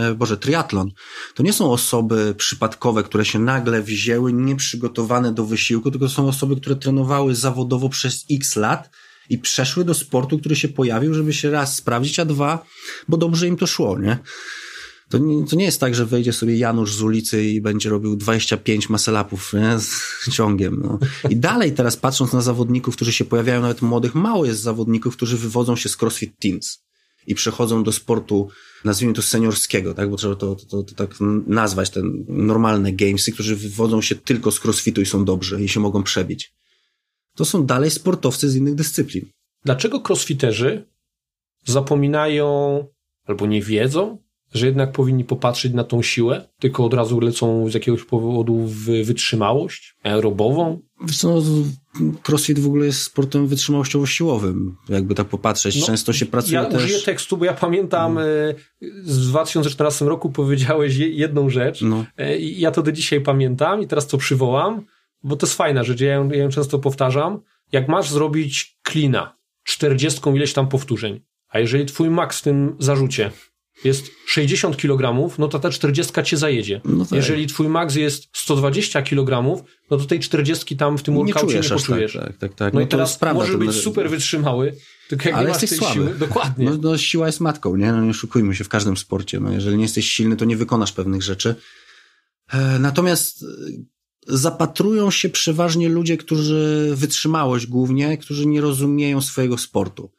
[0.00, 0.90] e, Boże, triatlon.
[1.34, 6.56] To nie są osoby przypadkowe, które się nagle wzięły, nieprzygotowane do wysiłku, tylko są osoby,
[6.56, 8.90] które trenowały zawodowo przez x lat
[9.30, 12.64] i przeszły do sportu, który się pojawił, żeby się raz sprawdzić, a dwa,
[13.08, 14.18] bo dobrze im to szło, nie?
[15.08, 18.16] To nie, to nie jest tak, że wejdzie sobie Janusz z ulicy i będzie robił
[18.16, 19.52] 25 maselapów
[20.24, 20.80] z ciągiem.
[20.82, 20.98] No.
[21.30, 25.36] I dalej teraz patrząc na zawodników, którzy się pojawiają, nawet młodych, mało jest zawodników, którzy
[25.36, 26.88] wywodzą się z CrossFit Teams
[27.26, 28.48] i przechodzą do sportu,
[28.84, 30.10] nazwijmy to seniorskiego, tak?
[30.10, 31.14] bo trzeba to, to, to, to tak
[31.46, 35.80] nazwać, te normalne gamesy, którzy wywodzą się tylko z crossfitu i są dobrzy i się
[35.80, 36.52] mogą przebić.
[37.36, 39.24] To są dalej sportowcy z innych dyscyplin.
[39.64, 40.84] Dlaczego crossfiterzy
[41.64, 42.86] zapominają
[43.24, 44.18] albo nie wiedzą,
[44.54, 48.84] że jednak powinni popatrzeć na tą siłę, tylko od razu lecą z jakiegoś powodu w
[48.84, 50.80] wytrzymałość aerobową?
[51.24, 51.42] No,
[52.28, 55.80] crossfit w ogóle jest sportem wytrzymałościowo-siłowym, jakby tak popatrzeć.
[55.80, 56.80] No, Często się pracuje ja też...
[56.80, 58.20] Ja użyję tekstu, bo ja pamiętam no.
[59.02, 62.04] w 2014 roku powiedziałeś jedną rzecz no.
[62.16, 64.86] E, i ja to do dzisiaj pamiętam i teraz to przywołam,
[65.22, 67.40] bo to jest fajna rzecz, ja ją, ja ją często powtarzam.
[67.72, 73.30] Jak masz zrobić klina 40 ileś tam powtórzeń, a jeżeli twój maks w tym zarzucie
[73.84, 76.80] jest 60 kg, no to ta 40 cię zajedzie.
[76.84, 77.16] No tak.
[77.16, 81.60] Jeżeli twój maks jest 120 kg, no to tej 40 tam w tym workoutie nie,
[81.60, 82.12] nie poczujesz.
[82.12, 82.74] Tak, tak, tak, tak.
[82.74, 84.74] No, no i teraz prawda, możesz być super wytrzymały,
[85.08, 85.94] tylko jak Ale nie masz tej słaby.
[85.94, 86.64] siły, dokładnie.
[86.64, 87.92] No, no, siła jest matką, nie?
[87.92, 89.40] No nie oszukujmy się w każdym sporcie.
[89.40, 91.54] No, jeżeli nie jesteś silny, to nie wykonasz pewnych rzeczy.
[92.52, 93.46] E, natomiast e,
[94.26, 100.10] zapatrują się przeważnie ludzie, którzy wytrzymałość głównie, którzy nie rozumieją swojego sportu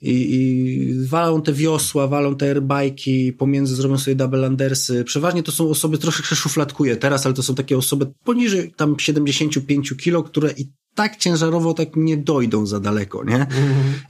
[0.00, 5.04] i, i walą te wiosła, walą te airbike'i, pomiędzy zrobią sobie double undersy.
[5.04, 9.94] Przeważnie to są osoby, troszkę szufladkuję teraz, ale to są takie osoby poniżej tam 75
[10.00, 13.34] kilo, które i tak ciężarowo tak nie dojdą za daleko, nie?
[13.34, 13.48] Mm.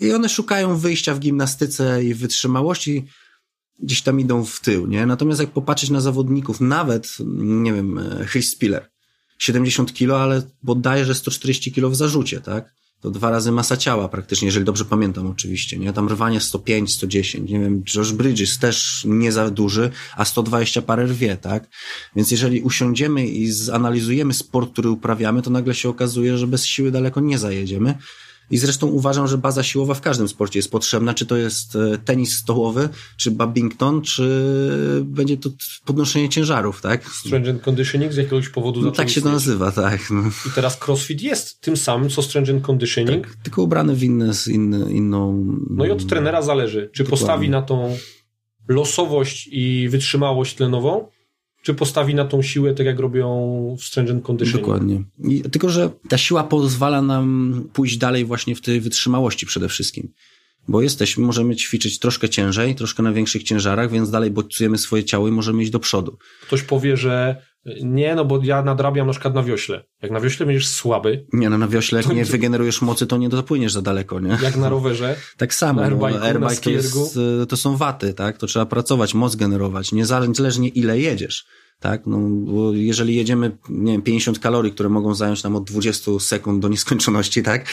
[0.01, 3.05] I one szukają wyjścia w gimnastyce i wytrzymałości,
[3.79, 5.07] gdzieś tam idą w tył, nie?
[5.07, 8.91] Natomiast jak popatrzeć na zawodników, nawet, nie wiem, Chris Spiller,
[9.39, 12.78] 70 kilo, ale bodajże 140 kilo w zarzucie, tak?
[13.01, 15.93] To dwa razy masa ciała praktycznie, jeżeli dobrze pamiętam oczywiście, nie?
[15.93, 21.07] Tam rwanie 105, 110, nie wiem, Josh Bridges też nie za duży, a 120 parę
[21.07, 21.69] rwie, tak?
[22.17, 26.91] Więc jeżeli usiądziemy i zanalizujemy sport, który uprawiamy, to nagle się okazuje, że bez siły
[26.91, 27.99] daleko nie zajedziemy.
[28.51, 31.99] I zresztą uważam, że baza siłowa w każdym sporcie jest potrzebna, czy to jest e,
[31.99, 34.29] tenis stołowy, czy badminton, czy
[35.05, 35.51] będzie to
[35.85, 37.05] podnoszenie ciężarów, tak?
[37.05, 40.11] Strength and conditioning z jakiegoś powodu no, Tak się to nazywa, tak.
[40.11, 40.23] No.
[40.47, 43.27] I teraz crossfit jest tym samym, co strength and conditioning.
[43.27, 45.45] Tak, tylko ubrany w inne, inny, inną...
[45.71, 47.11] No i od trenera zależy, czy Dokładnie.
[47.11, 47.97] postawi na tą
[48.69, 51.09] losowość i wytrzymałość tlenową,
[51.69, 54.67] czy postawi na tą siłę, tak jak robią w Stringent Conditioning.
[54.67, 55.03] Dokładnie.
[55.25, 60.13] I, tylko, że ta siła pozwala nam pójść dalej właśnie w tej wytrzymałości przede wszystkim.
[60.69, 65.29] Bo jesteśmy, możemy ćwiczyć troszkę ciężej, troszkę na większych ciężarach, więc dalej bodźcujemy swoje ciało
[65.29, 66.19] i możemy iść do przodu.
[66.43, 67.43] Ktoś powie, że
[67.83, 69.85] nie, no bo ja nadrabiam na przykład na wiośle.
[70.03, 71.27] Jak na wiośle będziesz słaby.
[71.33, 74.39] Nie, no na wiośle, jak nie wygenerujesz mocy, to nie dopłyniesz za daleko, nie?
[74.43, 75.17] Jak na rowerze.
[75.37, 75.81] tak samo.
[75.81, 78.39] Na no, airbike, to, jest, to są waty, tak?
[78.39, 81.47] To trzeba pracować, moc generować, niezależnie ile jedziesz.
[81.81, 82.19] Tak, no,
[82.53, 86.69] bo jeżeli jedziemy, nie wiem, 50 kalorii, które mogą zająć nam od 20 sekund do
[86.69, 87.67] nieskończoności, tak,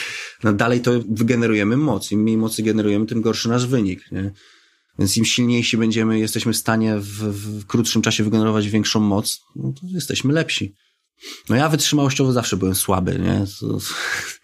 [0.44, 2.12] no dalej to wygenerujemy moc.
[2.12, 4.32] Im mniej mocy generujemy, tym gorszy nasz wynik, nie?
[4.98, 7.08] Więc im silniejsi będziemy, jesteśmy w stanie w,
[7.60, 10.74] w krótszym czasie wygenerować większą moc, no to jesteśmy lepsi.
[11.48, 13.44] No ja wytrzymałościowo zawsze byłem słaby, nie?
[13.60, 13.78] To,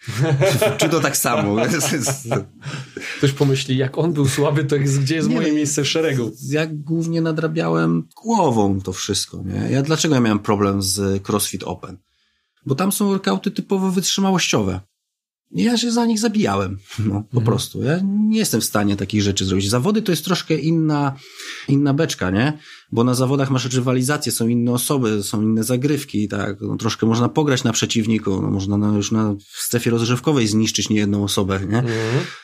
[0.77, 1.55] czy to tak samo?
[3.17, 6.31] Ktoś pomyśli, jak on był słaby, to jest, gdzie jest nie, moje miejsce w szeregu?
[6.49, 9.71] Ja głównie nadrabiałem głową to wszystko, nie?
[9.71, 11.97] Ja dlaczego ja miałem problem z CrossFit Open?
[12.65, 14.79] Bo tam są workouty typowo wytrzymałościowe.
[15.55, 17.45] Ja się za nich zabijałem, no, po Mhm.
[17.45, 17.83] prostu.
[17.83, 19.69] Ja nie jestem w stanie takich rzeczy zrobić.
[19.69, 21.15] Zawody to jest troszkę inna,
[21.67, 22.53] inna beczka, nie?
[22.93, 26.61] Bo na zawodach masz rywalizację, są inne osoby, są inne zagrywki, tak?
[26.61, 30.89] No, troszkę można pograć na przeciwniku, no, można na, już na, w strefie rozgrzewkowej zniszczyć
[30.89, 31.77] niejedną osobę, nie?
[31.77, 31.93] Mhm.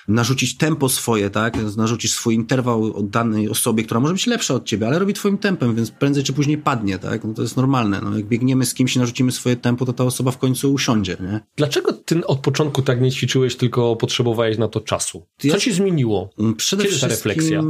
[0.07, 1.57] narzucić tempo swoje, tak?
[1.77, 5.37] Narzucisz swój interwał od danej osobie, która może być lepsza od ciebie, ale robi twoim
[5.37, 7.23] tempem, więc prędzej czy później padnie, tak?
[7.23, 8.01] No to jest normalne.
[8.03, 11.17] No, jak biegniemy z kimś i narzucimy swoje tempo, to ta osoba w końcu usiądzie,
[11.21, 11.39] nie?
[11.55, 15.25] Dlaczego ty od początku tak nie ćwiczyłeś, tylko potrzebowałeś na to czasu?
[15.37, 16.29] Co Ja- ci zmieniło?
[16.39, 17.63] Mm, Przede Kiedy ta refleksja?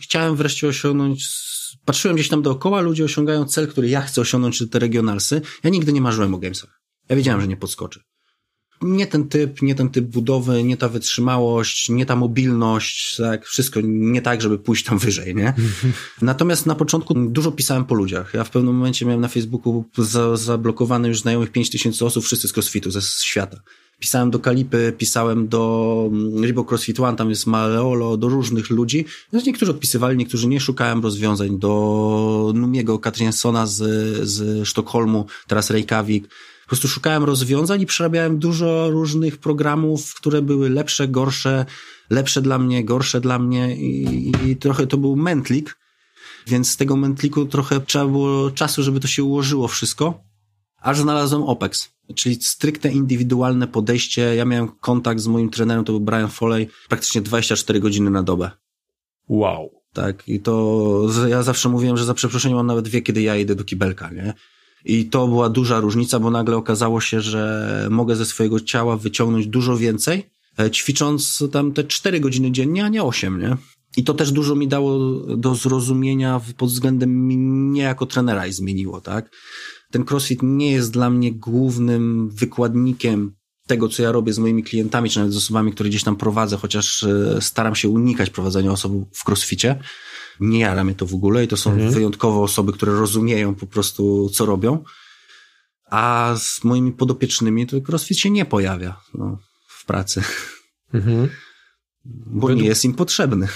[0.00, 1.28] chciałem wreszcie osiągnąć,
[1.84, 5.42] patrzyłem gdzieś tam dookoła, ludzie osiągają cel, który ja chcę osiągnąć, czy te regionalsy.
[5.64, 6.80] Ja nigdy nie marzyłem o gamesach.
[7.08, 8.00] Ja wiedziałem, że nie podskoczę.
[8.82, 13.80] Nie ten typ, nie ten typ budowy, nie ta wytrzymałość, nie ta mobilność, tak, wszystko
[13.84, 15.54] nie tak, żeby pójść tam wyżej, nie?
[16.22, 18.34] Natomiast na początku dużo pisałem po ludziach.
[18.34, 22.48] Ja w pewnym momencie miałem na Facebooku za, zablokowane już znajomych 5 tysięcy osób, wszyscy
[22.48, 23.60] z crossfitu, ze świata.
[24.00, 29.04] Pisałem do Kalipy, pisałem do mm, Reebok CrossFit One, tam jest Maleolo, do różnych ludzi.
[29.32, 30.60] No, niektórzy odpisywali, niektórzy nie.
[30.60, 31.58] Szukałem rozwiązań.
[31.58, 33.76] Do Numiego Katrinsona z,
[34.28, 36.28] z Sztokholmu, teraz Reykjavik.
[36.62, 41.66] Po prostu szukałem rozwiązań i przerabiałem dużo różnych programów, które były lepsze, gorsze,
[42.10, 45.78] lepsze dla mnie, gorsze dla mnie i, i trochę to był mętlik,
[46.46, 50.20] więc z tego mętliku trochę trzeba było czasu, żeby to się ułożyło wszystko.
[50.80, 54.34] Aż znalazłem OPEX, czyli stricte indywidualne podejście.
[54.34, 58.50] Ja miałem kontakt z moim trenerem, to był Brian Foley, praktycznie 24 godziny na dobę.
[59.28, 59.70] Wow.
[59.92, 63.54] Tak, i to ja zawsze mówiłem, że za przeproszeniem on nawet wie, kiedy ja idę
[63.54, 64.34] do kibelka, nie?
[64.84, 69.46] I to była duża różnica, bo nagle okazało się, że mogę ze swojego ciała wyciągnąć
[69.46, 73.56] dużo więcej, e, ćwicząc tam te 4 godziny dziennie, a nie 8, nie?
[73.96, 74.98] I to też dużo mi dało
[75.36, 79.30] do zrozumienia pod względem mnie jako trenera i zmieniło, tak?
[79.90, 83.34] Ten crossfit nie jest dla mnie głównym wykładnikiem
[83.66, 86.56] tego, co ja robię z moimi klientami, czy nawet z osobami, które gdzieś tam prowadzę,
[86.56, 89.80] chociaż e, staram się unikać prowadzenia osób w crossficie.
[90.40, 94.30] Nie jara mnie to w ogóle i to są wyjątkowo osoby, które rozumieją po prostu,
[94.34, 94.84] co robią.
[95.90, 100.22] A z moimi podopiecznymi to crossfit się nie pojawia no, w pracy,
[100.94, 101.28] Mhm.
[102.26, 103.48] Bo Według- nie jest im potrzebny.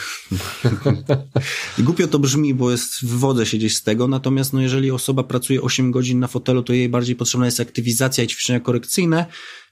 [1.78, 5.22] I głupio to brzmi, bo jest, wywodzę się gdzieś z tego, natomiast no, jeżeli osoba
[5.22, 9.26] pracuje 8 godzin na fotelu, to jej bardziej potrzebna jest aktywizacja i ćwiczenia korekcyjne,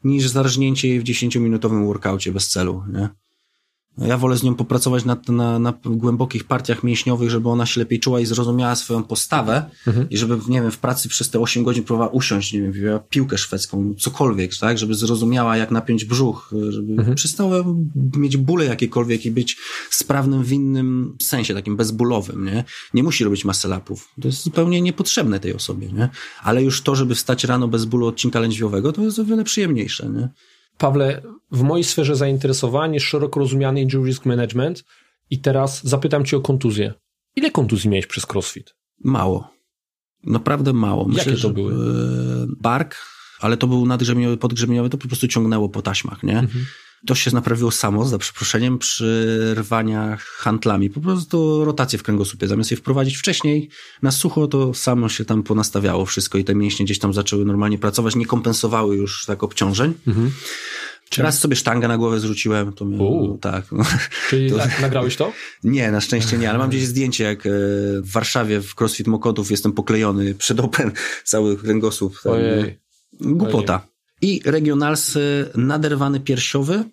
[0.05, 3.09] niż zarżnięcie jej w 10-minutowym workaucie bez celu, nie?
[3.99, 8.01] Ja wolę z nią popracować na, na, na głębokich partiach mięśniowych, żeby ona się lepiej
[8.01, 9.71] czuła i zrozumiała swoją postawę
[10.11, 13.39] i żeby, nie wiem, w pracy przez te 8 godzin próbowała usiąść, nie wiem, piłkę
[13.39, 17.65] szwedzką, cokolwiek, tak, żeby zrozumiała, jak napiąć brzuch, żeby przestała
[18.17, 19.57] mieć bóle jakiekolwiek i być
[19.91, 22.65] sprawnym w innym sensie, takim bezbólowym, nie?
[22.95, 24.09] Nie musi robić muscle-upów.
[24.21, 26.09] To jest zupełnie niepotrzebne tej osobie, nie?
[26.43, 30.09] Ale już to, żeby wstać rano bez bólu odcinka lędźwiowego, to jest o wiele przyjemniejsze,
[30.09, 30.29] nie?
[30.79, 34.85] Pawle, w mojej sferze zainteresowań jest szeroko rozumiany injury risk management
[35.31, 36.95] i teraz zapytam cię o kontuzję.
[37.37, 38.75] Ile kontuzji miałeś przez crossfit?
[39.05, 39.51] Mało.
[40.25, 41.09] Naprawdę mało.
[41.13, 41.73] Jakie to że, były?
[41.73, 42.97] e, Bark,
[43.41, 46.39] ale to był nadgrzebieniowy, podgrzebieniowy, to po prostu ciągnęło po taśmach, nie?
[46.39, 46.67] Mhm.
[47.07, 50.91] To się naprawiło samo, za przeproszeniem, przy rwaniach handlami.
[50.91, 52.49] Po prostu rotację w kręgosłupie.
[52.49, 53.69] Zamiast je wprowadzić wcześniej
[54.03, 57.79] na sucho, to samo się tam ponastawiało wszystko i te mięśnie gdzieś tam zaczęły normalnie
[57.79, 59.95] pracować, nie kompensowały już tak obciążeń.
[60.07, 60.31] Mhm.
[61.19, 63.65] Raz sobie sztangę na głowę zrzuciłem, to miałem, tak.
[64.31, 65.33] Czyli na, nagrałeś to?
[65.65, 67.51] Nie, na szczęście nie, ale mam gdzieś zdjęcie, jak e,
[68.01, 70.93] w Warszawie w CrossFit Mokotów jestem poklejony przed open,
[71.25, 72.21] cały kręgosłup.
[72.23, 72.79] Tam, Ojej.
[73.21, 73.92] Głupota.
[74.23, 76.85] I regionalsy naderwany piersiowy.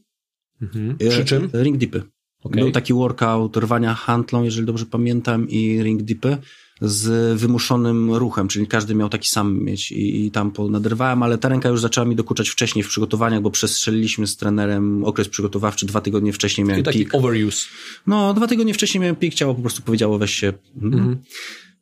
[0.62, 0.96] Mhm.
[1.00, 1.50] e, Przy czym?
[1.54, 2.04] Ring dipy.
[2.44, 2.62] Okej.
[2.64, 6.38] Był taki workout rwania handlą, jeżeli dobrze pamiętam, i ring dipy
[6.82, 11.50] z wymuszonym ruchem, czyli każdy miał taki sam mieć i, i tam naderwałem, ale ta
[11.50, 16.02] ręka już zaczęła mi dokuczać wcześniej w przygotowaniach, bo przestrzeliliśmy z trenerem okres przygotowawczy, dwa
[16.02, 17.16] tygodnie wcześniej miałem Taki pik.
[17.16, 17.68] overuse.
[18.08, 20.54] No, dwa tygodnie wcześniej miałem pik, ciało po prostu powiedziało weź się.
[20.82, 21.18] Mhm.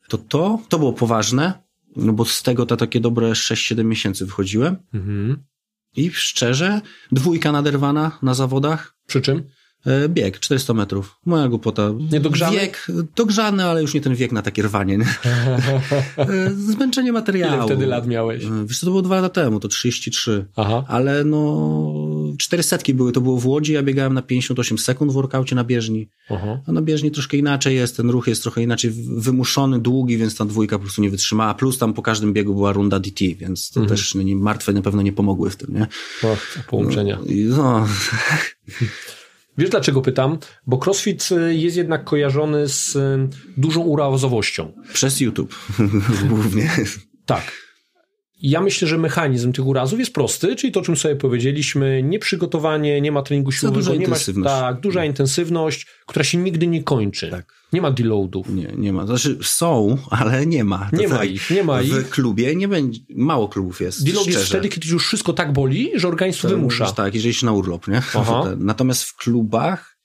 [0.10, 1.54] To to, to było poważne,
[1.98, 5.38] no bo z tego to takie dobre 6-7 miesięcy wychodziłem Mhm.
[5.96, 6.82] i szczerze,
[7.12, 9.44] dwójka naderwana na zawodach, Przy czym?
[9.86, 11.16] e, bieg 400 metrów.
[11.26, 11.90] Moja głupota.
[12.12, 12.58] Niedogrzany?
[12.58, 14.98] Wiek, dogrzany, ale już nie ten wiek na takie rwanie.
[14.98, 15.06] Nie?
[16.18, 17.56] E, Zmęczenie materiału.
[17.56, 18.44] Ile wtedy lat miałeś?
[18.46, 20.46] E, Wiesz, co, to było dwa lata temu, to 33.
[20.56, 20.84] Aha.
[20.88, 21.38] Ale no,
[22.38, 25.64] cztery setki były, to było w Łodzi, ja biegałem na 58 sekund w workaucie na
[25.64, 26.10] bieżni.
[26.30, 26.62] Aha.
[26.68, 30.46] A na bieżni troszkę inaczej jest, ten ruch jest trochę inaczej wymuszony, długi, więc ta
[30.46, 31.54] dwójka po prostu nie wytrzymała.
[31.54, 35.02] Plus tam po każdym biegu była runda DT, więc to też nie, martwe na pewno
[35.02, 35.88] nie pomogły w tym, nie?
[36.32, 37.20] Och, połączenia.
[37.26, 37.88] I No,
[39.58, 40.38] Wiesz dlaczego pytam?
[40.68, 44.72] Bo crossfit y, jest jednak kojarzony z y, dużą urazowością.
[44.94, 45.56] przez YouTube
[46.30, 46.72] głównie.
[47.26, 47.67] Tak.
[48.42, 53.02] Ja myślę, że mechanizm tych urazów jest prosty, czyli to, o czym sobie powiedzieliśmy, nieprzygotowanie,
[53.02, 54.56] nie ma treningu siłowego, duża nie ma, intensywność.
[54.56, 57.30] tak, duża intensywność, która się nigdy nie kończy.
[57.30, 57.58] Tak.
[57.74, 58.50] Nie ma deloadów.
[58.50, 59.06] Nie, nie ma.
[59.06, 60.90] Znaczy są, ale nie ma.
[60.92, 61.30] To Nie ma tak.
[61.32, 61.94] ich, nie ma w ich.
[61.94, 65.92] W klubie nie będzie, mało klubów jest, Deload jest wtedy, kiedy już wszystko tak boli,
[65.96, 66.84] że organizm to wymusza.
[66.84, 68.02] mówisz Tak, jeżeli się na urlop, nie?
[68.58, 69.97] Natomiast w klubach,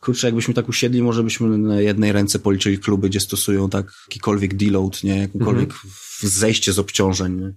[0.00, 4.54] kurczę, jakbyśmy tak usiedli, może byśmy na jednej ręce policzyli kluby, gdzie stosują tak jakikolwiek
[4.54, 5.18] deload, nie?
[5.18, 5.90] Jakąkolwiek Mhm.
[6.22, 7.52] zejście z obciążeń, nie?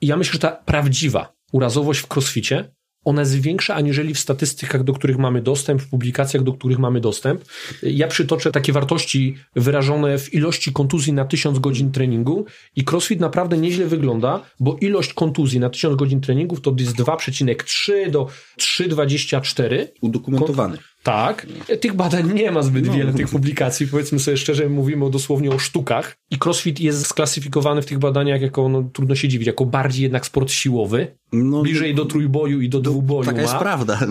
[0.00, 4.92] Ja myślę, że ta prawdziwa urazowość w crossficie, ona jest większa aniżeli w statystykach, do
[4.92, 7.44] których mamy dostęp, w publikacjach, do których mamy dostęp.
[7.82, 13.58] Ja przytoczę takie wartości wyrażone w ilości kontuzji na 1000 godzin treningu i crossfit naprawdę
[13.58, 19.86] nieźle wygląda, bo ilość kontuzji na 1000 godzin treningów to jest 2,3 do 3,24.
[20.00, 20.78] Udokumentowany.
[21.06, 21.46] Tak.
[21.80, 22.92] Tych badań nie ma zbyt No.
[22.92, 23.86] wiele, tych publikacji.
[23.86, 26.16] Powiedzmy sobie szczerze, mówimy o dosłownie o sztukach.
[26.30, 30.26] I crossfit jest sklasyfikowany w tych badaniach jako, no trudno się dziwić, jako bardziej jednak
[30.26, 31.16] sport siłowy.
[31.32, 33.42] No, Bliżej do trójboju i do dwuboju Taka ma.
[33.42, 33.98] jest prawda.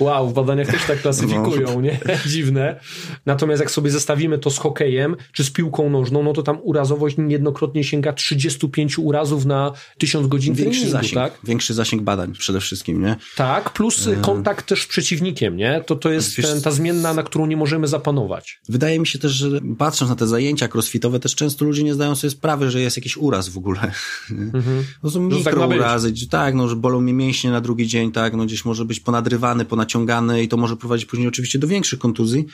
[0.00, 1.80] Wow, w badaniach też tak klasyfikują, No.
[1.80, 2.00] nie?
[2.26, 2.80] Dziwne.
[3.26, 7.16] Natomiast jak sobie zestawimy to z hokejem czy z piłką nożną, no to tam urazowość
[7.18, 11.38] niejednokrotnie sięga 35 urazów na 1000 godzin Większy treningu, zasięg, tak?
[11.44, 13.16] większy zasięg badań przede wszystkim, nie?
[13.36, 15.84] Tak, plus kontakt też z przeciwnikiem, nie?
[15.86, 18.60] To, to jest Wiesz- ten, ta zmienna, na którą nie możemy zapanować.
[18.68, 22.14] Wydaje mi się też, że patrząc na te zajęcia crossfitowe, też często ludzie nie zdają
[22.14, 23.80] sobie sprawy, że jest jakiś uraz w ogóle.
[24.30, 24.84] Mhm.
[25.02, 28.34] To są tak mikrourazy, gdzie tak, no, że bolą mnie mięśnie na drugi dzień, tak,
[28.34, 32.46] no gdzieś może być ponadrywany, ponaciągany i to może prowadzić później oczywiście do większych kontuzji.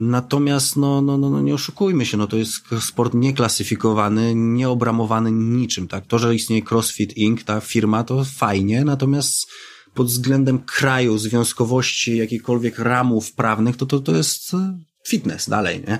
[0.00, 5.88] Natomiast, no, no, no, no nie oszukujmy się, no to jest sport nieklasyfikowany, nieobramowany niczym,
[5.88, 6.06] tak.
[6.06, 9.50] To, że istnieje CrossFit Inc., ta firma, to fajnie, natomiast
[9.94, 15.98] pod względem kraju, związkowości, jakichkolwiek ramów prawnych, to, to, to jest e, fitness dalej, nie?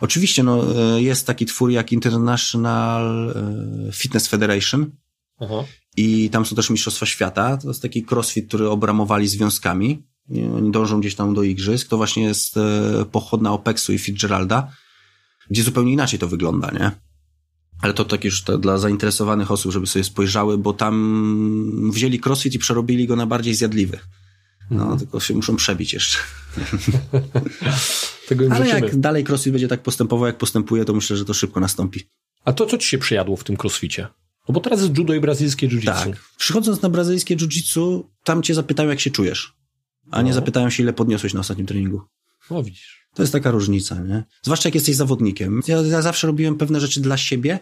[0.00, 3.30] Oczywiście, no, e, jest taki twór jak International
[3.88, 4.90] e, Fitness Federation,
[5.40, 5.64] Aha.
[5.96, 7.56] i tam są też Mistrzostwa Świata.
[7.56, 10.02] To jest taki crossfit, który obramowali związkami.
[10.54, 11.88] Oni dążą gdzieś tam do igrzysk.
[11.88, 12.54] To właśnie jest
[13.12, 14.72] pochodna Opexu i Fitzgeralda,
[15.50, 17.07] gdzie zupełnie inaczej to wygląda, nie?
[17.82, 22.54] Ale to tak już to dla zainteresowanych osób, żeby sobie spojrzały, bo tam wzięli crossfit
[22.54, 23.98] i przerobili go na bardziej zjadliwy.
[24.70, 26.18] No, tylko się muszą przebić jeszcze.
[28.50, 32.08] Ale jak dalej crossfit będzie tak postępował, jak postępuje, to myślę, że to szybko nastąpi.
[32.44, 34.08] A to co ci się przyjadło w tym crossficie?
[34.48, 35.84] No bo teraz jest judo i brazylijskie jiu-jitsu.
[36.04, 36.20] Tak.
[36.38, 39.52] Przychodząc na brazylijskie jiu-jitsu, tam cię zapytają, jak się czujesz.
[40.10, 40.34] A nie No.
[40.34, 42.02] zapytają się, ile podniosłeś na ostatnim treningu.
[42.50, 43.07] No widzisz.
[43.18, 44.24] To jest taka różnica, nie?
[44.42, 45.60] Zwłaszcza jak jesteś zawodnikiem.
[45.68, 47.58] Ja, ja zawsze robiłem pewne rzeczy dla siebie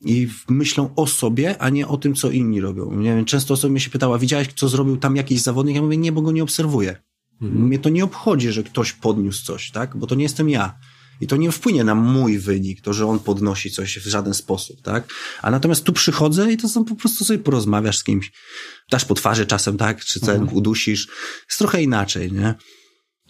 [0.00, 2.92] i myślą o sobie, a nie o tym, co inni robią.
[2.92, 5.76] Nie wiem, często osoba mnie się pytała, widziałeś, co zrobił tam jakiś zawodnik?
[5.76, 6.96] Ja mówię, nie, bo go nie obserwuję.
[7.40, 9.96] Mnie to nie obchodzi, że ktoś podniósł coś, tak?
[9.96, 10.78] Bo to nie jestem ja.
[11.20, 14.82] I to nie wpłynie na mój wynik, to, że on podnosi coś w żaden sposób,
[14.82, 15.08] tak?
[15.42, 18.32] A natomiast tu przychodzę i to są po prostu sobie porozmawiasz z kimś.
[18.90, 20.04] Dasz po twarzy czasem, tak?
[20.04, 21.08] Czy ten udusisz.
[21.48, 22.54] Jest trochę inaczej, nie?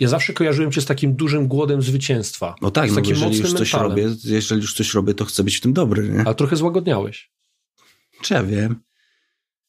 [0.01, 2.55] Ja zawsze kojarzyłem cię z takim dużym głodem zwycięstwa.
[2.63, 3.91] No tak, z no takim jeżeli już mocnym coś mentalem.
[3.99, 6.21] robię, jeżeli już coś robię, to chcę być w tym dobry, nie?
[6.27, 7.31] Ale trochę złagodniałeś.
[8.23, 8.81] Czy ja wiem?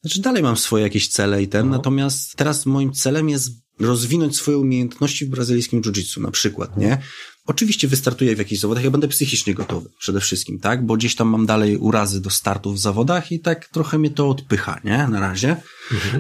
[0.01, 1.71] Znaczy dalej mam swoje jakieś cele i ten, No.
[1.77, 6.97] natomiast teraz moim celem jest rozwinąć swoje umiejętności w brazylijskim jiu-jitsu na przykład, nie?
[7.45, 10.85] Oczywiście wystartuję w jakichś zawodach, ja będę psychicznie gotowy przede wszystkim, tak?
[10.85, 14.29] Bo gdzieś tam mam dalej urazy do startu w zawodach i tak trochę mnie to
[14.29, 15.07] odpycha, nie?
[15.07, 15.55] Na razie.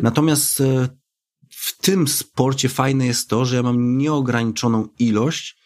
[0.01, 0.87] Natomiast e,
[1.65, 5.57] w tym sporcie fajne jest to, że ja mam nieograniczoną ilość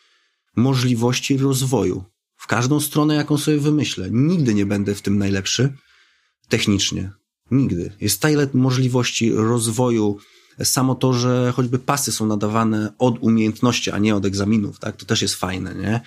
[0.55, 2.03] możliwości rozwoju.
[2.35, 4.07] W każdą stronę, jaką sobie wymyślę.
[4.12, 5.73] Nigdy nie będę w tym najlepszy
[6.49, 7.12] technicznie.
[7.51, 7.91] Nigdy.
[8.01, 10.17] Jest tyle możliwości rozwoju.
[10.63, 14.97] Samo to, że choćby pasy są nadawane od umiejętności, a nie od egzaminów, tak?
[14.97, 16.01] To też jest fajne, nie?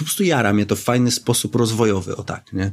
[0.00, 2.72] Po prostu jara mnie to w fajny sposób rozwojowy, o tak, nie?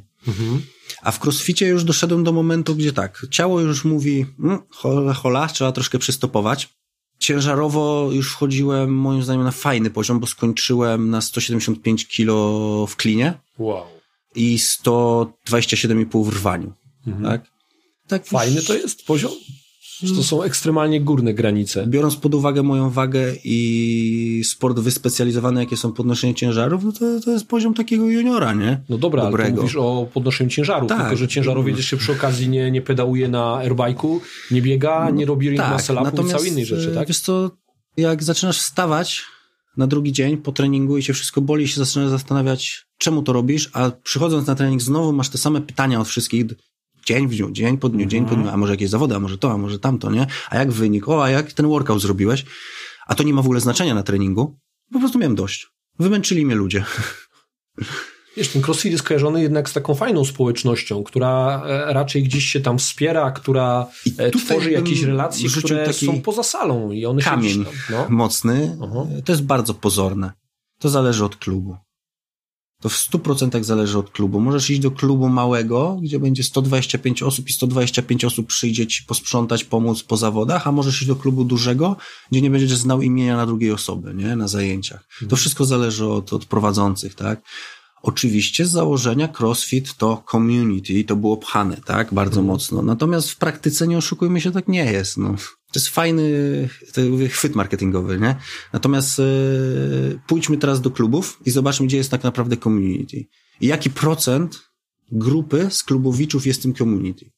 [1.02, 5.48] A w crossficie już doszedłem do momentu, gdzie tak, ciało już mówi, mm, hola, hola,
[5.48, 6.70] trzeba troszkę przystopować.
[7.20, 13.34] Ciężarowo już wchodziłem, moim zdaniem, na fajny poziom, bo skończyłem na 175 kilo w klinie
[13.58, 13.86] Wow.
[14.36, 16.74] i 127,5 w rwaniu.
[17.24, 17.42] Tak?
[18.08, 19.32] tak już- Fajny to jest poziom?
[20.04, 21.88] Że to są ekstremalnie górne granice.
[21.88, 27.32] Biorąc pod uwagę moją wagę i sport wyspecjalizowany, jakie są podnoszenie ciężarów, no to, to
[27.32, 28.82] jest poziom takiego juniora, nie?
[28.90, 29.56] No dobra, ale Dobrego.
[29.56, 31.00] to mówisz o podnoszeniu ciężaru, Tak.
[31.00, 34.20] tylko że ciężarowiec jeszcze przy okazji nie, nie pedałuje na airbike'u,
[34.52, 37.08] nie biega, nie robi ring muscle up'u i całej innej rzeczy, e, tak?
[37.08, 37.52] Wiesz co,
[37.98, 39.24] jak zaczynasz wstawać
[39.78, 43.34] na drugi dzień po treningu i cię wszystko boli i się zaczynasz zastanawiać, czemu to
[43.34, 46.46] robisz, a przychodząc na trening znowu masz te same pytania od wszystkich,
[47.08, 48.42] dzień w dniu, dzień po dniu, dzień po Mhm.
[48.42, 50.28] dniu, a może jakieś zawody, a może to, a może tamto, nie?
[50.50, 51.08] A jak wynik?
[51.10, 52.46] O, a jak ten workout zrobiłeś?
[53.08, 54.58] A to nie ma w ogóle znaczenia na treningu.
[54.94, 55.68] Po prostu miałem dość.
[56.00, 56.86] Wymęczyli mnie ludzie.
[58.38, 62.60] Wiesz, ten crossfit jest kojarzony jednak z taką fajną społecznością, która e, raczej gdzieś się
[62.60, 63.88] tam wspiera, która
[64.18, 68.06] e, tworzy jakieś relacje, które są poza salą i one się Kamień gdzieś tam, no.
[68.10, 69.06] mocny, Aha.
[69.26, 70.32] to jest bardzo pozorne.
[70.80, 71.78] To zależy od klubu.
[72.82, 74.40] To w 100% zależy od klubu.
[74.40, 79.64] Możesz iść do klubu małego, gdzie będzie 125 osób i 125 osób przyjdzie ci posprzątać,
[79.64, 81.96] pomóc po zawodach, a możesz iść do klubu dużego,
[82.32, 84.36] gdzie nie będziesz znał imienia na drugiej osoby, nie?
[84.36, 85.08] Na zajęciach.
[85.30, 87.42] To wszystko zależy od, od prowadzących, tak?
[88.02, 92.14] Oczywiście z założenia CrossFit to community, to było pchane, tak?
[92.14, 92.82] Bardzo mocno.
[92.82, 95.36] Natomiast w praktyce, nie oszukujmy się, tak nie jest, no.
[95.72, 96.24] To jest fajny
[96.94, 98.36] to mówię, chwyt marketingowy, nie?
[98.74, 103.26] Natomiast yy, pójdźmy teraz do klubów i zobaczmy, gdzie jest tak naprawdę community.
[103.62, 104.60] I jaki procent
[105.12, 107.32] grupy z klubowiczów jest tym community.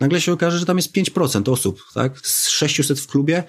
[0.00, 2.26] Nagle się okaże, że tam jest 5% osób, tak?
[2.26, 3.44] Z 600 w klubie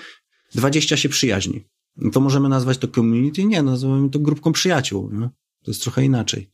[0.56, 1.64] 20 się przyjaźni.
[2.02, 3.46] I to możemy nazwać to community?
[3.46, 5.30] Nie, nazywamy to grupką przyjaciół, nie?
[5.64, 6.50] To jest trochę inaczej.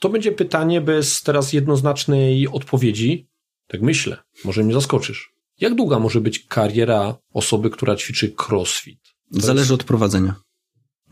[0.00, 3.28] To będzie pytanie bez teraz jednoznacznej odpowiedzi.
[3.68, 5.30] Tak myślę, może mnie zaskoczysz.
[5.60, 9.00] Jak długa może być kariera osoby, która ćwiczy crossfit?
[9.34, 10.34] To Zależy jest- od prowadzenia.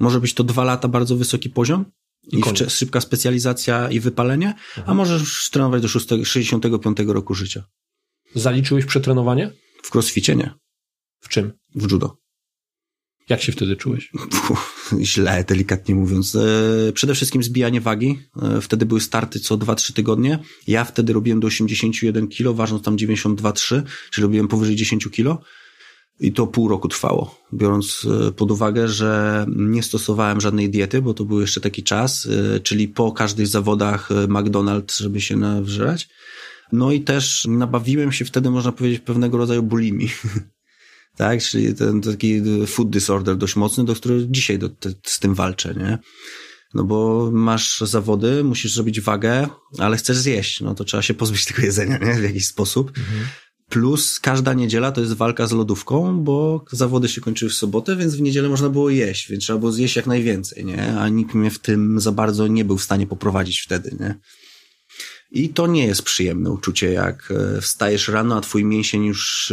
[0.01, 1.84] Może być to dwa lata bardzo wysoki poziom
[2.32, 4.55] I i, szybka specjalizacja i wypalenie,
[4.86, 7.64] a możesz trenować do 6, 65 roku życia.
[8.34, 9.53] Zaliczyłeś przetrenowanie?
[9.82, 10.55] W crossficie nie,
[11.20, 11.53] W czym?
[11.74, 12.16] w judo.
[13.33, 14.11] Jak się wtedy czułeś?
[14.47, 16.35] Puh, źle, delikatnie mówiąc.
[16.35, 18.18] E, przede wszystkim zbijanie wagi.
[18.43, 20.39] E, wtedy były starty co 2-3 tygodnie.
[20.66, 25.45] Ja wtedy robiłem do 81 kg, ważąc tam 92,3, czyli robiłem powyżej 10 kg.
[26.20, 31.14] I to pół roku trwało, biorąc e, pod uwagę, że nie stosowałem żadnej diety, bo
[31.14, 32.28] to był jeszcze taki czas,
[32.62, 36.09] czyli po każdych zawodach McDonald's, żeby się nawrzeć.
[36.72, 40.09] No i też nabawiłem się wtedy, można powiedzieć, pewnego rodzaju bulimi.
[41.16, 45.34] tak, czyli ten taki food disorder dość mocny, do którego dzisiaj do, te, z tym
[45.34, 45.98] walczę, nie?
[46.74, 49.48] No bo masz zawody, musisz zrobić wagę,
[49.78, 52.14] ale chcesz zjeść, no to trzeba się pozbyć tego jedzenia, nie?
[52.14, 52.92] W jakiś sposób.
[53.68, 58.14] Plus każda niedziela to jest walka z lodówką, bo zawody się kończyły w sobotę, więc
[58.14, 60.96] w niedzielę można było jeść, więc trzeba było zjeść jak najwięcej, nie?
[60.98, 64.14] A nikt mnie w tym za bardzo nie był w stanie poprowadzić wtedy, nie?
[65.30, 69.51] I to nie jest przyjemne uczucie, jak e, wstajesz rano, a twój mięsień już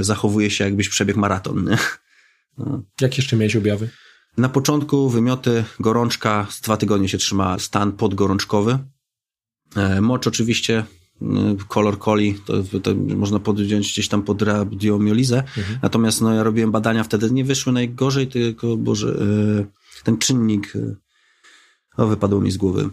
[0.00, 1.78] e, zachowuje się jakbyś przebiegł maraton, nie?
[3.00, 3.90] Jak jeszcze miałeś objawy?
[4.36, 8.78] Na początku wymioty, gorączka, z dwa tygodnie się trzyma stan podgorączkowy.
[9.76, 10.84] E, Mocz oczywiście,
[11.68, 15.42] kolor coli, to, to można podjąć gdzieś tam pod radiomiolizę.
[15.82, 19.14] Natomiast no, ja robiłem badania wtedy, nie wyszły najgorzej, tylko, boże,
[20.04, 20.72] ten czynnik,
[21.96, 22.90] o, wypadło mi z głowy,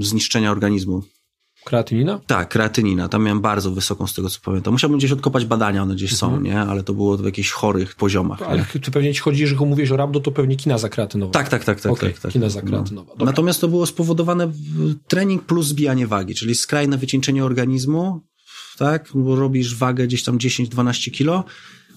[0.00, 1.02] zniszczenia organizmu.
[1.64, 2.20] Kreatynina?
[2.26, 3.08] Tak, kreatynina.
[3.08, 4.72] Tam miałem bardzo wysoką, z tego co pamiętam.
[4.74, 6.60] Musiałbym gdzieś odkopać badania, one gdzieś są, nie?
[6.60, 8.42] Ale to było w jakichś chorych poziomach.
[8.42, 8.80] Ale nie?
[8.80, 11.32] ty pewnie ci chodzi, że mówisz o rabdo, to pewnie kinaza kreatynowa.
[11.32, 11.92] Tak, tak, tak, tak.
[11.92, 12.32] Okej, tak, tak.
[12.32, 13.10] kinaza kreatynowa.
[13.10, 13.26] Dobra.
[13.26, 14.52] Natomiast to było spowodowane
[15.08, 18.20] trening plus zbijanie wagi, czyli skrajne wycieńczenie organizmu,
[18.78, 19.08] tak?
[19.14, 21.44] Bo robisz wagę gdzieś tam 10-12 kilo,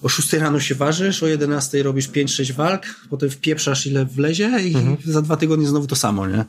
[0.02, 4.74] o 6 rano się ważysz, o 11 robisz 5-6 walk, potem wpieprzasz ile wlezie i
[4.76, 4.96] Mhm.
[5.04, 6.44] za dwa tygodnie znowu to samo, nie?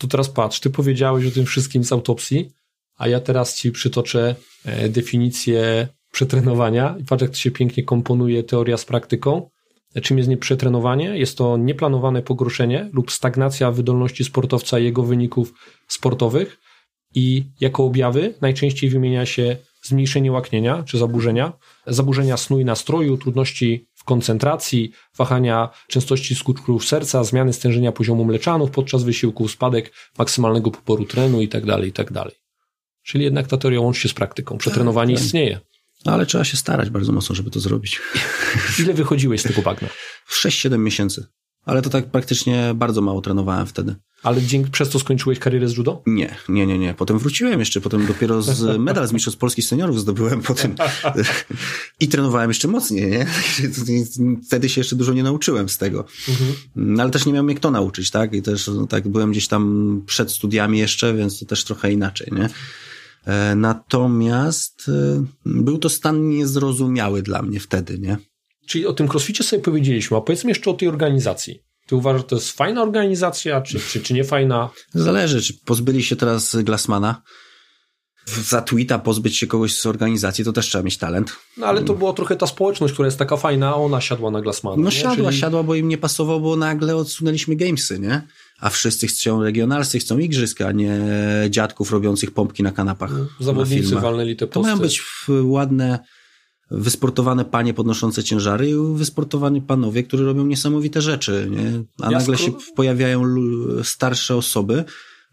[0.00, 2.50] To teraz patrz, ty powiedziałeś o tym wszystkim z autopsji,
[2.96, 4.34] a ja teraz ci przytoczę
[4.64, 9.50] e, definicję przetrenowania i patrz, jak to się pięknie komponuje teoria z praktyką.
[10.02, 11.18] Czym jest nieprzetrenowanie?
[11.18, 15.52] Jest to nieplanowane pogorszenie lub stagnacja wydolności sportowca i jego wyników
[15.88, 16.58] sportowych
[17.14, 21.52] i jako objawy najczęściej wymienia się zmniejszenie łaknienia czy zaburzenia,
[21.86, 28.70] zaburzenia snu i nastroju, trudności w koncentracji, wahania częstości skutków serca, zmiany stężenia poziomu mleczanów
[28.70, 32.24] podczas wysiłku, spadek maksymalnego poboru trenu itd., itd.
[33.02, 34.58] Czyli jednak ta teoria łączy się z praktyką.
[34.58, 35.24] Przetrenowanie tak.
[35.24, 35.60] istnieje.
[36.04, 38.00] No, ale trzeba się starać bardzo mocno, żeby to zrobić.
[38.78, 39.88] Ile wychodziłeś z tego bagna?
[40.44, 41.26] 6-7 miesięcy.
[41.64, 43.94] Ale to tak praktycznie bardzo mało trenowałem wtedy.
[44.22, 46.02] Ale dzięki, przez to skończyłeś karierę z judo?
[46.06, 46.94] Nie, nie, nie, nie.
[46.94, 50.74] Potem wróciłem jeszcze, potem dopiero z medal z Mistrzostw Polskich Seniorów zdobyłem potem
[52.00, 53.26] i trenowałem jeszcze mocniej, nie?
[54.46, 56.04] Wtedy się jeszcze dużo nie nauczyłem z tego.
[56.76, 58.34] No, ale też nie miałem jak to nauczyć, tak?
[58.34, 62.28] I też no, tak byłem gdzieś tam przed studiami jeszcze, więc to też trochę inaczej,
[62.32, 62.48] nie?
[63.24, 68.18] E, Natomiast e, był to stan niezrozumiały dla mnie wtedy, nie?
[68.70, 71.62] Czyli o tym crossficie sobie powiedzieliśmy, a powiedzmy jeszcze o tej organizacji.
[71.86, 74.70] Ty uważasz, że to jest fajna organizacja, czy, czy, czy nie fajna?
[74.94, 77.22] Zależy, czy pozbyli się teraz Glassmana.
[78.26, 81.32] Za tweeta pozbyć się kogoś z organizacji, to też trzeba mieć talent.
[81.56, 84.40] No ale to była trochę ta społeczność, która jest taka fajna, a ona siadła na
[84.40, 84.76] Glassmana.
[84.76, 84.90] No nie?
[84.96, 88.22] siadła, Czyli- siadła, bo im nie pasowało, bo nagle odsunęliśmy gamesy, nie?
[88.60, 90.98] A wszyscy chcą regionalscy, chcą igrzyska, a nie
[91.50, 93.10] dziadków robiących pompki na kanapach.
[93.12, 94.02] na Zawodnicy filmach.
[94.02, 94.70] walnęli te To posty.
[94.70, 95.02] mają być
[95.42, 95.98] ładne,
[96.70, 101.82] wysportowane panie podnoszące ciężary i wysportowani panowie, którzy robią niesamowite rzeczy, nie?
[102.00, 103.24] A nagle się pojawiają
[103.82, 104.84] starsze osoby,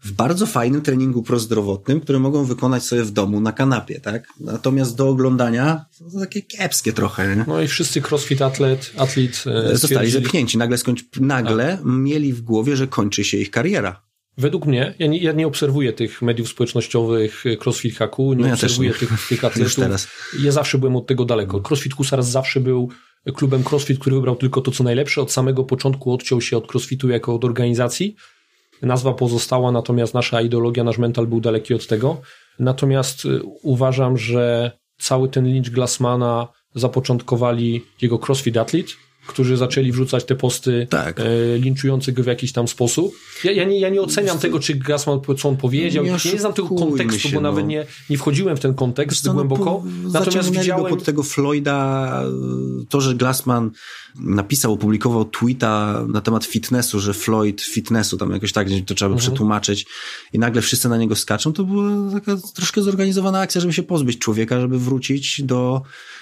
[0.04, 4.28] w bardzo fajnym treningu prozdrowotnym, który mogą wykonać sobie w domu na kanapie, tak?
[4.40, 7.44] Natomiast do oglądania to takie kiepskie trochę, nie?
[7.48, 10.58] No i wszyscy crossfit atlet, atlet e, Zostali zepchnięci.
[10.58, 11.80] Nagle, skończy, nagle tak.
[11.84, 14.07] mieli w głowie, że kończy się ich kariera.
[14.38, 18.46] Według mnie, ja nie, ja nie obserwuję tych mediów społecznościowych e, CrossFit Haku, nie no
[18.46, 18.94] ja obserwuję nie.
[18.94, 20.08] Tych, tych atletów.
[20.42, 21.60] Ja zawsze byłem od tego daleko.
[21.60, 22.88] CrossFit Husars zawsze był
[23.34, 25.22] klubem CrossFit, który wybrał tylko to, co najlepsze.
[25.22, 28.16] Od samego początku odciął się od CrossFitu jako od organizacji.
[28.82, 32.20] Nazwa pozostała, natomiast nasza ideologia, nasz mental był daleki od tego.
[32.58, 38.92] Natomiast y, uważam, że cały ten lincz Glassmana zapoczątkowali jego CrossFit Athlete,
[39.28, 41.20] którzy zaczęli wrzucać te posty tak.
[41.20, 41.24] e,
[41.58, 43.14] linczujące go w jakiś tam sposób.
[43.44, 46.04] Ja, ja, nie, ja nie oceniam tego, czy Gassman, co on powiedział.
[46.04, 47.50] Nie, nie znam tego kontekstu, się, bo no.
[47.50, 49.82] nawet nie, nie wchodziłem w ten kontekst co, głęboko.
[50.02, 50.86] No, Natomiast widziałem...
[50.86, 52.22] Pod tego Floyda,
[52.88, 53.70] to, że Glassman
[54.20, 59.18] napisał, opublikował tweeta na temat fitnessu, że Floyd fitnessu, tam jakoś tak, to trzeba mhm.
[59.18, 59.86] przetłumaczyć
[60.32, 64.18] i nagle wszyscy na niego skaczą, to była taka troszkę zorganizowana akcja, żeby się pozbyć
[64.18, 66.17] człowieka, żeby wrócić do E,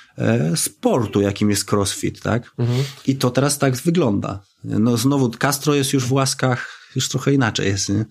[0.57, 2.51] sportu, jakim jest crossfit, tak?
[2.59, 2.85] Mhm.
[3.07, 4.43] I to teraz tak wygląda.
[4.65, 8.05] No znowu Castro jest już w łaskach, już trochę inaczej jest, nie?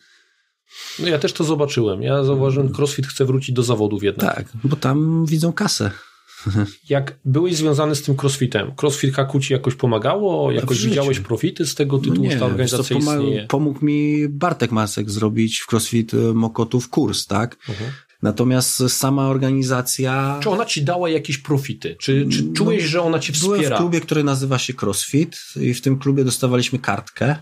[1.00, 2.02] No ja też to zobaczyłem.
[2.02, 4.36] Ja zauważyłem, crossfit chce wrócić do zawodów jednak.
[4.36, 5.92] Tak, bo tam widzą kasę.
[6.90, 10.52] Jak byłeś związany z tym crossfitem, crossfit Haku ci jakoś pomagało?
[10.52, 13.48] Jakoś widziałeś profity z tego tytułu, no nie, ta organizacja istnieje?
[13.48, 17.58] Pomógł mi Bartek Masek zrobić w crossfit Mokotów kurs, tak?
[17.70, 17.92] Mhm.
[18.26, 20.40] Natomiast sama organizacja.
[20.44, 21.96] Czy ona ci dała jakieś profity?
[22.00, 23.58] Czy, czy czułeś, no, że ona ci wspiera?
[23.58, 27.36] Byłem w klubie, który nazywa się CrossFit i w tym klubie dostawaliśmy kartkę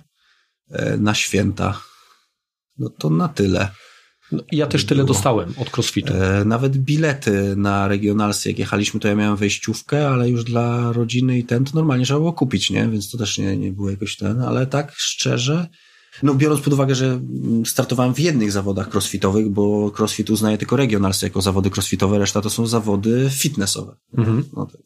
[0.69, 1.81] e, na święta.
[2.77, 3.69] No to na tyle.
[4.31, 5.13] No, ja też tyle Było.
[5.13, 6.13] dostałem od CrossFitu.
[6.13, 11.39] E, nawet bilety na regionalsy, jak jechaliśmy, to ja miałem wejściówkę, ale już dla rodziny
[11.39, 12.87] i ten to normalnie trzeba było kupić, nie?
[12.87, 15.67] Więc to też nie, nie było jakoś ten, ale tak szczerze,
[16.23, 17.21] no biorąc pod uwagę, że
[17.65, 22.49] startowałem w jednych zawodach crossfitowych, bo crossfit uznaje tylko regionals jako zawody crossfitowe, reszta to
[22.49, 23.95] są zawody fitnessowe.
[24.17, 24.43] Mhm.
[24.55, 24.81] No tak.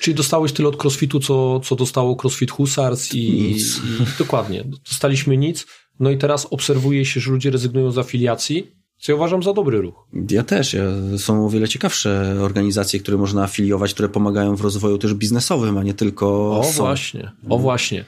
[0.00, 3.64] Czyli dostałeś tyle od crossfitu, co, co dostało crossfit Husars i, i,
[4.18, 4.64] dokładnie.
[4.88, 5.66] Dostaliśmy nic.
[6.00, 9.80] No i teraz obserwuje się, że ludzie rezygnują z afiliacji, co ja uważam za dobry
[9.80, 10.08] ruch.
[10.30, 10.76] Ja też.
[11.16, 15.82] Są o wiele ciekawsze organizacje, które można afiliować, które pomagają w rozwoju też biznesowym, a
[15.82, 16.58] nie tylko.
[16.58, 16.82] O są.
[16.82, 18.04] właśnie, o właśnie.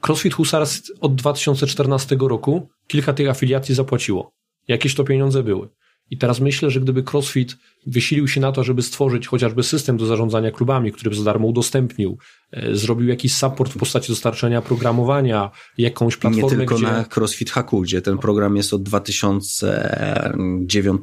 [0.00, 4.32] CrossFit Husars od 2014 roku kilka tych afiliacji zapłaciło.
[4.68, 5.68] Jakieś to pieniądze były.
[6.10, 10.06] I teraz myślę, że gdyby CrossFit wysilił się na to, żeby stworzyć chociażby system do
[10.06, 12.18] zarządzania klubami, który by za darmo udostępnił,
[12.52, 16.84] e, zrobił jakiś support w postaci dostarczenia programowania, jakąś platformę, Nie tylko gdzie...
[16.84, 21.02] na CrossFit Haku, gdzie ten program jest od 2009.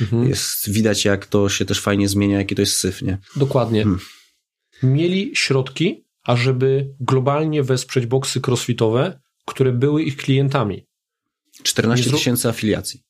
[0.00, 0.28] Mhm.
[0.28, 3.18] Jest, widać jak to się też fajnie zmienia, jaki to jest syf, nie?
[3.36, 3.82] Dokładnie.
[3.82, 4.00] Hmm.
[4.82, 10.86] Mieli środki, ażeby globalnie wesprzeć boksy crossfitowe, które były ich klientami.
[11.62, 13.02] 14 tysięcy afiliacji.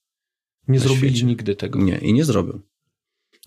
[0.68, 1.26] Nie zrobili świecie.
[1.26, 1.78] nigdy tego.
[1.78, 2.62] Nie, i nie zrobił.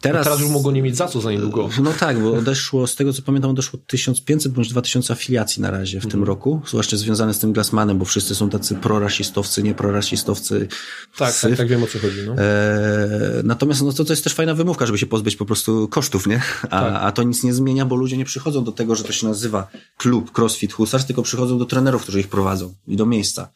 [0.02, 1.70] Teraz, teraz już mogą nie mieć za co za niedługo.
[1.84, 6.00] No tak, bo odeszło, z tego co pamiętam, odeszło 1500 bądź 2000 afiliacji na razie
[6.00, 6.24] w tym mhm.
[6.24, 10.68] roku, zwłaszcza związane z tym Glassmanem, bo wszyscy są tacy prorasistowcy, nie prorasistowcy.
[11.18, 12.18] Tak, tak, tak wiem o co chodzi.
[12.26, 12.36] No.
[12.38, 16.28] E, natomiast no to, to jest też fajna wymówka, żeby się pozbyć po prostu kosztów,
[16.28, 16.42] nie?
[16.64, 16.94] A, tak.
[17.02, 19.68] a to nic nie zmienia, bo ludzie nie przychodzą do tego, że to się nazywa
[19.98, 23.50] klub CrossFit Husars, tylko przychodzą do trenerów, którzy ich prowadzą i do miejsca.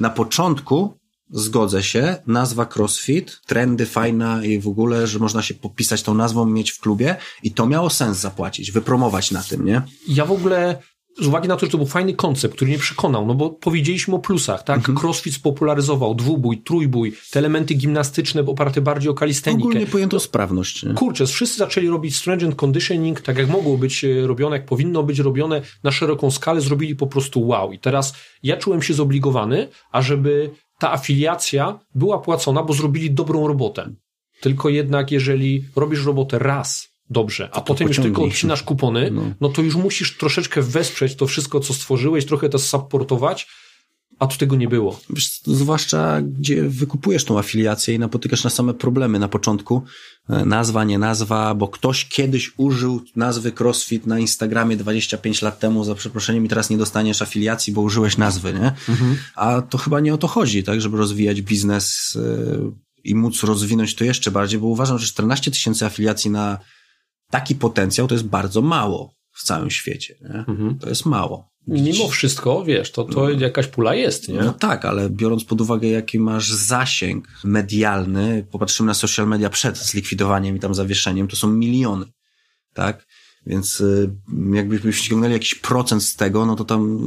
[0.00, 0.97] Na początku
[1.30, 2.16] Zgodzę się.
[2.26, 6.80] Nazwa CrossFit, trendy fajna i w ogóle, że można się popisać tą nazwą, mieć w
[6.80, 9.82] klubie i to miało sens zapłacić, wypromować na tym, nie?
[10.08, 10.78] Ja w ogóle
[11.20, 14.14] z uwagi na to, że to był fajny koncept, który mnie przekonał, no bo powiedzieliśmy
[14.14, 14.76] o plusach, tak?
[14.78, 14.98] Mhm.
[14.98, 19.62] Crossfit spopularyzował dwubój, trójbój, te elementy gimnastyczne oparte bardziej o kalistenikę.
[19.62, 20.82] Ogólnie pojęto no, sprawność.
[20.82, 20.94] Nie?
[20.94, 25.02] Kurczę, wszyscy zaczęli robić strength and conditioning, tak jak mogło być e, robione, jak powinno
[25.02, 27.72] być robione na szeroką skalę, zrobili po prostu wow.
[27.72, 33.90] I teraz ja czułem się zobligowany, ażeby ta afiliacja była płacona, bo zrobili dobrą robotę.
[34.40, 39.10] Tylko jednak, jeżeli robisz robotę raz dobrze, a to potem to już tylko odcinasz kupony,
[39.10, 39.22] no.
[39.40, 43.46] no to już musisz troszeczkę wesprzeć to wszystko, co stworzyłeś, trochę to supportować,
[44.18, 45.00] a tu tego nie było.
[45.10, 49.82] Wiesz, zwłaszcza gdzie wykupujesz tą afiliację i napotykasz na same problemy na początku.
[50.28, 55.84] E, nazwa, nie nazwa, bo ktoś kiedyś użył nazwy CrossFit na Instagramie 25 lat temu,
[55.84, 58.72] za przeproszeniem, i teraz nie dostaniesz afiliacji, bo użyłeś nazwy, nie?
[58.88, 59.16] Mhm.
[59.34, 62.70] A to chyba nie o to chodzi, tak, żeby rozwijać biznes e,
[63.04, 66.58] i móc rozwinąć to jeszcze bardziej, bo uważam, że 14 tysięcy afiliacji na
[67.30, 70.14] taki potencjał to jest bardzo mało w całym świecie.
[70.20, 70.44] Nie?
[70.48, 70.78] Mhm.
[70.78, 71.50] To jest mało.
[71.68, 73.30] Mimo wszystko, wiesz, to, to no.
[73.30, 74.42] jakaś pula jest, nie?
[74.42, 79.78] No tak, ale biorąc pod uwagę, jaki masz zasięg medialny, popatrzymy na social media przed
[79.78, 82.06] zlikwidowaniem i tam zawieszeniem, to są miliony,
[82.74, 83.06] tak?
[83.46, 84.10] Więc y,
[84.52, 86.98] jakbyśmy ściągnęli jakiś procent z tego, no to tam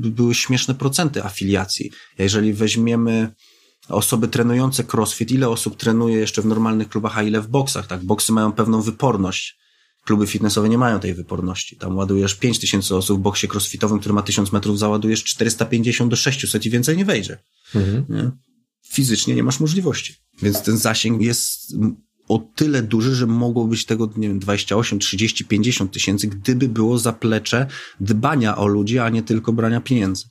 [0.00, 1.90] były śmieszne procenty afiliacji.
[2.18, 3.32] Jeżeli weźmiemy
[3.88, 8.04] osoby trenujące crossfit, ile osób trenuje jeszcze w normalnych klubach, a ile w boksach, tak?
[8.04, 9.58] Boksy mają pewną wyporność.
[10.08, 11.76] Kluby fitnessowe nie mają tej wyporności.
[11.76, 16.66] Tam ładujesz 5000 osób w boksie crossfitowym, który ma 1000 metrów, załadujesz 450 do 600
[16.66, 17.38] i więcej nie wejdzie.
[17.74, 18.04] Mhm.
[18.08, 18.30] Nie?
[18.92, 20.14] Fizycznie nie masz możliwości.
[20.42, 21.76] Więc ten zasięg jest
[22.28, 26.98] o tyle duży, że mogło być tego, nie wiem, 28, 30, 50 tysięcy, gdyby było
[26.98, 27.66] zaplecze
[28.00, 30.24] dbania o ludzi, a nie tylko brania pieniędzy.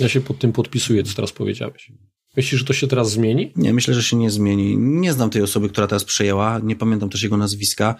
[0.00, 1.92] Ja się pod tym podpisuję, co teraz powiedziałeś.
[2.36, 3.52] Myślisz, że to się teraz zmieni?
[3.56, 4.76] Nie, myślę, że się nie zmieni.
[4.78, 7.94] Nie znam tej osoby, która teraz przejęła, nie pamiętam też jego nazwiska.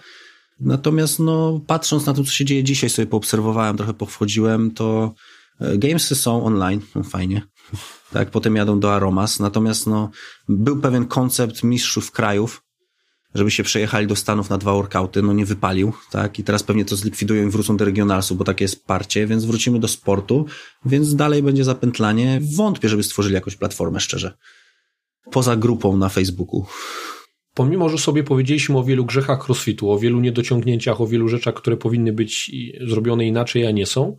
[0.59, 5.13] Natomiast, no, patrząc na to, co się dzieje dzisiaj, sobie poobserwowałem, trochę powchodziłem, to
[5.59, 7.41] e, gamesy są online, no fajnie.
[8.11, 9.39] Tak, potem jadą do Aromas.
[9.39, 10.09] Natomiast, no,
[10.49, 12.63] był pewien koncept mistrzów krajów,
[13.35, 16.39] żeby się przejechali do Stanów na dwa workouty, no nie wypalił, tak?
[16.39, 19.79] I teraz pewnie to zlikwidują i wrócą do regionalsu, bo takie jest parcie, więc wrócimy
[19.79, 20.45] do sportu,
[20.85, 22.41] więc dalej będzie zapętlanie.
[22.55, 24.37] Wątpię, żeby stworzyli jakąś platformę, szczerze.
[25.31, 26.65] Poza grupą na Facebooku.
[27.55, 31.77] Pomimo, że sobie powiedzieliśmy o wielu grzechach crossfitu, o wielu niedociągnięciach, o wielu rzeczach, które
[31.77, 32.51] powinny być
[32.87, 34.17] zrobione inaczej, a nie są,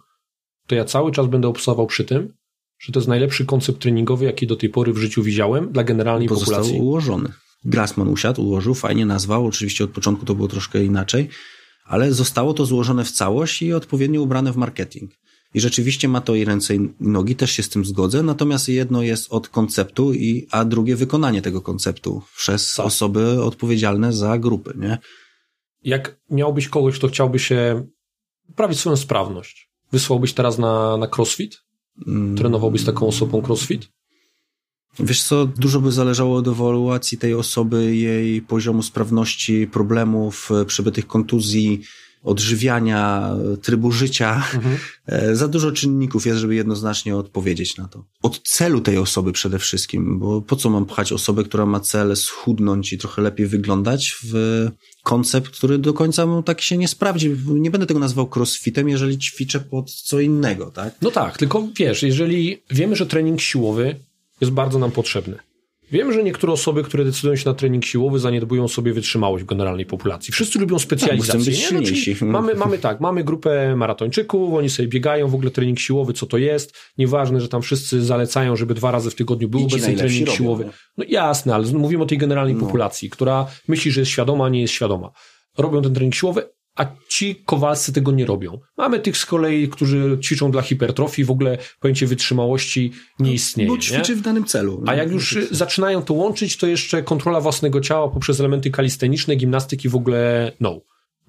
[0.66, 2.32] to ja cały czas będę obstawał przy tym,
[2.78, 6.28] że to jest najlepszy koncept treningowy, jaki do tej pory w życiu widziałem dla generalnej
[6.28, 6.80] Pozostał populacji.
[6.80, 7.32] ułożony.
[7.64, 9.46] Grassman usiadł, ułożył, fajnie nazwał.
[9.46, 11.28] Oczywiście od początku to było troszkę inaczej,
[11.84, 15.12] ale zostało to złożone w całość i odpowiednio ubrane w marketing.
[15.56, 19.02] I rzeczywiście ma to i ręce i nogi, też się z tym zgodzę, natomiast jedno
[19.02, 22.86] jest od konceptu, i, a drugie wykonanie tego konceptu przez tak.
[22.86, 24.98] osoby odpowiedzialne za grupy, nie?
[25.82, 27.86] Jak miałbyś kogoś, kto chciałby się
[28.46, 31.56] poprawić swoją sprawność, wysłałbyś teraz na, na crossfit?
[32.06, 32.36] Mm.
[32.36, 33.88] Trenowałbyś z taką osobą crossfit?
[34.98, 41.06] Wiesz co, dużo by zależało od ewaluacji tej osoby, jej poziomu sprawności, problemów, e, przebytych
[41.06, 41.82] kontuzji,
[42.26, 44.42] odżywiania, trybu życia.
[44.54, 44.76] Mhm.
[45.06, 48.04] E, za dużo czynników jest, żeby jednoznacznie odpowiedzieć na to.
[48.22, 52.16] Od celu tej osoby przede wszystkim, bo po co mam pchać osobę, która ma cel
[52.16, 54.34] schudnąć i trochę lepiej wyglądać w
[55.02, 57.36] koncept, który do końca mu tak się nie sprawdzi.
[57.46, 60.94] Nie będę tego nazwał crossfitem, jeżeli ćwiczę pod co innego, tak?
[61.02, 63.96] No tak, tylko wiesz, jeżeli wiemy, że trening siłowy
[64.40, 65.38] jest bardzo nam potrzebny.
[65.90, 69.86] Wiem, że niektóre osoby, które decydują się na trening siłowy, zaniedbują sobie wytrzymałość w generalnej
[69.86, 70.32] populacji.
[70.32, 71.54] Wszyscy lubią specjalizację.
[71.54, 76.12] Tak, no, mamy, mamy tak, mamy grupę maratończyków, oni sobie biegają, w ogóle trening siłowy,
[76.12, 76.74] co to jest.
[76.98, 80.64] Nieważne, że tam wszyscy zalecają, żeby dwa razy w tygodniu był obecny trening siłowy.
[80.64, 80.76] Robią.
[80.96, 82.60] No jasne, ale mówimy o tej generalnej no.
[82.60, 85.10] populacji, która myśli, że jest świadoma, a nie jest świadoma.
[85.58, 88.60] Robią ten trening siłowy, a ci kowalscy tego nie robią.
[88.76, 93.70] Mamy tych z kolei, którzy ćwiczą dla hipertrofii, w ogóle pojęcie wytrzymałości nie istnieje.
[93.70, 94.18] Bo ćwiczy nie?
[94.18, 94.82] w danym celu.
[94.86, 99.88] A jak już zaczynają to łączyć, to jeszcze kontrola własnego ciała poprzez elementy kalisteniczne, gimnastyki
[99.88, 100.80] w ogóle no.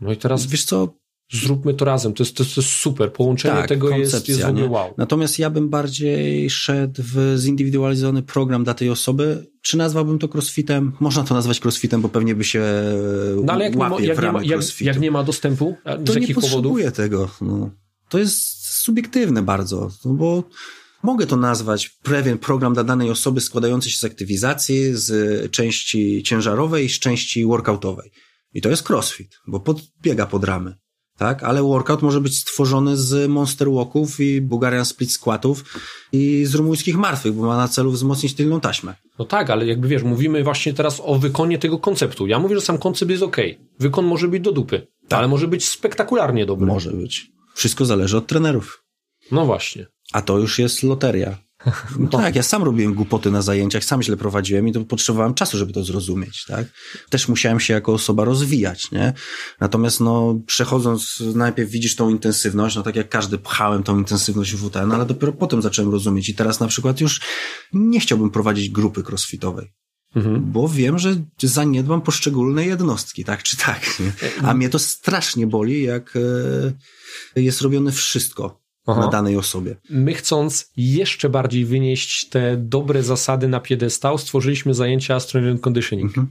[0.02, 0.46] No i teraz...
[0.46, 0.94] Wiesz co,
[1.32, 2.14] zróbmy to razem.
[2.14, 3.14] To jest, to jest super.
[3.14, 4.94] Połączenie tak, tego jest, jest w ogóle wow.
[4.98, 9.48] Natomiast ja bym bardziej szedł w zindywidualizowany program dla tej osoby.
[9.62, 10.92] Czy nazwałbym to crossfitem?
[11.00, 12.64] Można to nazwać crossfitem, bo pewnie by się
[13.44, 15.76] no, ale jak nie, jak, nie ma, jak, jak, nie ma dostępu?
[15.86, 17.30] Z to nie potrzebuję tego.
[17.42, 17.70] No.
[18.10, 20.44] To jest subiektywne bardzo, no bo
[21.04, 26.86] Mogę to nazwać pewien program dla danej osoby składający się z aktywizacji, z części ciężarowej
[26.86, 28.12] i z części workoutowej.
[28.54, 30.76] I to jest crossfit, bo podbiega pod ramy
[31.18, 31.44] tak?
[31.44, 35.64] Ale workout może być stworzony z monster walków i Bulgarian split squatów
[36.12, 38.96] i z rumuńskich martwych, bo ma na celu wzmocnić tylną taśmę.
[39.20, 42.28] No tak, ale jakby wiesz, mówimy właśnie teraz o wykonie tego konceptu.
[42.28, 43.38] Ja mówię, że sam koncept jest ok.
[43.80, 45.20] Wykon może być do dupy, tak.
[45.20, 46.68] ale może być spektakularnie dobry.
[46.68, 47.32] Może być.
[47.54, 48.84] Wszystko zależy od trenerów.
[49.32, 49.86] No właśnie.
[50.14, 51.38] A to już jest loteria.
[52.00, 55.58] No tak, ja sam robiłem głupoty na zajęciach, sam źle prowadziłem i to potrzebowałem czasu,
[55.58, 56.68] żeby to zrozumieć, tak?
[57.10, 59.14] Też musiałem się jako osoba rozwijać, nie?
[59.60, 64.70] Natomiast no, przechodząc, najpierw widzisz tą intensywność, no tak jak każdy pchałem tą intensywność w
[64.70, 67.22] WTN, ale dopiero potem zacząłem rozumieć i teraz na przykład już
[67.74, 69.74] nie chciałbym prowadzić grupy crossfitowej.
[70.16, 70.52] Mhm.
[70.52, 74.00] Bo wiem, że zaniedbam poszczególne jednostki, tak czy tak.
[74.00, 74.12] Nie?
[74.44, 76.14] A mnie to strasznie boli, jak
[77.36, 79.02] e, jest robione wszystko Aha.
[79.02, 79.76] na danej osobie.
[79.90, 86.08] My chcąc jeszcze bardziej wynieść te dobre zasady na piedestał, stworzyliśmy zajęcia Strength Conditioning.
[86.08, 86.28] Mhm.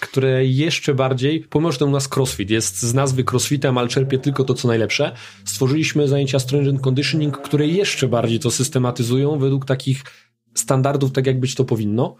[0.00, 4.44] Które jeszcze bardziej, pomimo że u nas crossfit jest z nazwy crossfitem, ale czerpie tylko
[4.44, 5.14] to, co najlepsze,
[5.44, 10.02] stworzyliśmy zajęcia Strength Conditioning, które jeszcze bardziej to systematyzują według takich
[10.54, 12.16] standardów, tak jak być to powinno.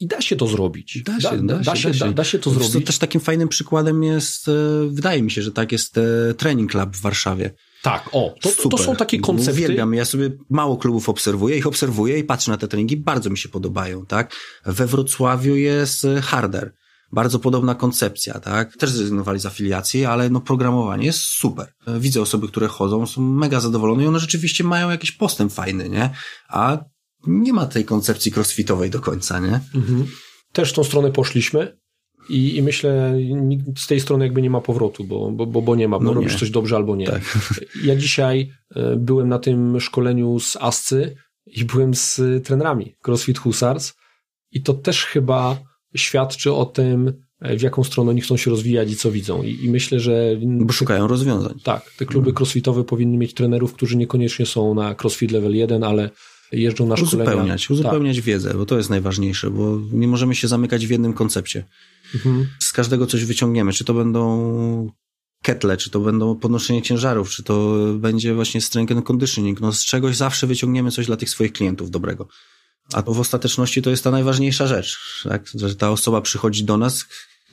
[0.00, 1.02] I da się to zrobić.
[1.02, 2.72] Da się, da, da, da się, da, da, się to zrobić.
[2.72, 4.52] To też takim fajnym przykładem jest, e,
[4.90, 7.50] wydaje mi się, że tak jest e, Training Club w Warszawie.
[7.82, 9.52] Tak, o, to, to są takie koncepty.
[9.52, 13.38] Uwielbiam, ja sobie mało klubów obserwuję, ich obserwuję i patrzę na te treningi, bardzo mi
[13.38, 14.34] się podobają, tak.
[14.66, 16.74] We Wrocławiu jest Harder,
[17.12, 18.76] bardzo podobna koncepcja, tak?
[18.76, 21.72] Też zrezygnowali z afiliacji, ale no programowanie jest super.
[21.98, 26.10] Widzę osoby, które chodzą, są mega zadowolone i one rzeczywiście mają jakiś postęp fajny, nie?
[26.48, 26.78] A
[27.26, 29.60] nie ma tej koncepcji crossfitowej do końca, nie?
[29.74, 30.06] Mhm.
[30.52, 31.76] Też w tą stronę poszliśmy.
[32.28, 33.18] I, I myślę,
[33.78, 36.12] z tej strony jakby nie ma powrotu, bo, bo, bo, bo nie ma, bo no
[36.12, 36.38] robisz nie.
[36.38, 37.06] coś dobrze albo nie.
[37.06, 37.38] Tak.
[37.84, 41.16] Ja dzisiaj e, byłem na tym szkoleniu z Ascy
[41.46, 43.92] i byłem z trenerami CrossFit Husars
[44.52, 45.58] i to też chyba
[45.96, 49.42] świadczy o tym, e, w jaką stronę oni chcą się rozwijać i co widzą.
[49.42, 50.36] I, i myślę, że...
[50.42, 51.54] Bo szukają rozwiązań.
[51.62, 52.36] Tak, te kluby mhm.
[52.36, 56.10] crossfitowe powinny mieć trenerów, którzy niekoniecznie są na crossfit level 1, ale
[56.52, 57.30] jeżdżą na szkolenia.
[57.30, 58.24] Uzupełniać, uzupełniać tak.
[58.24, 61.64] wiedzę, bo to jest najważniejsze, bo nie możemy się zamykać w jednym koncepcie.
[62.14, 62.46] Mhm.
[62.60, 64.90] Z każdego coś wyciągniemy, czy to będą
[65.42, 69.60] ketle, czy to będą podnoszenie ciężarów, czy to będzie właśnie strength and conditioning.
[69.60, 72.28] No z czegoś zawsze wyciągniemy coś dla tych swoich klientów dobrego.
[72.92, 74.98] A to w ostateczności to jest ta najważniejsza rzecz,
[75.28, 75.48] tak?
[75.54, 77.04] że ta osoba przychodzi do nas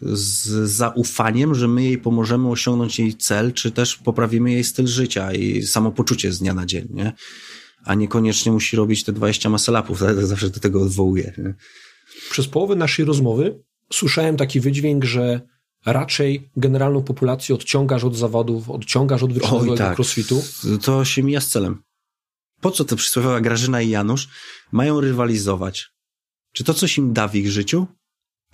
[0.01, 5.33] z zaufaniem, że my jej pomożemy osiągnąć jej cel, czy też poprawimy jej styl życia
[5.33, 7.13] i samopoczucie z dnia na dzień, nie?
[7.85, 10.25] A niekoniecznie musi robić te 20 maselapów, tak?
[10.25, 11.33] zawsze do tego odwołuje.
[11.37, 11.53] Nie?
[12.31, 13.63] Przez połowę naszej rozmowy
[13.95, 15.41] słyszałem taki wydźwięk, że
[15.85, 19.97] raczej generalną populację odciągasz od zawodów, odciągasz od wyczynowego tak.
[19.99, 20.43] crossfitu.
[20.81, 21.83] To się mija z celem.
[22.61, 24.29] Po co te przysłowiowa Grażyna i Janusz
[24.71, 25.89] mają rywalizować?
[26.53, 27.87] Czy to coś im da w ich życiu?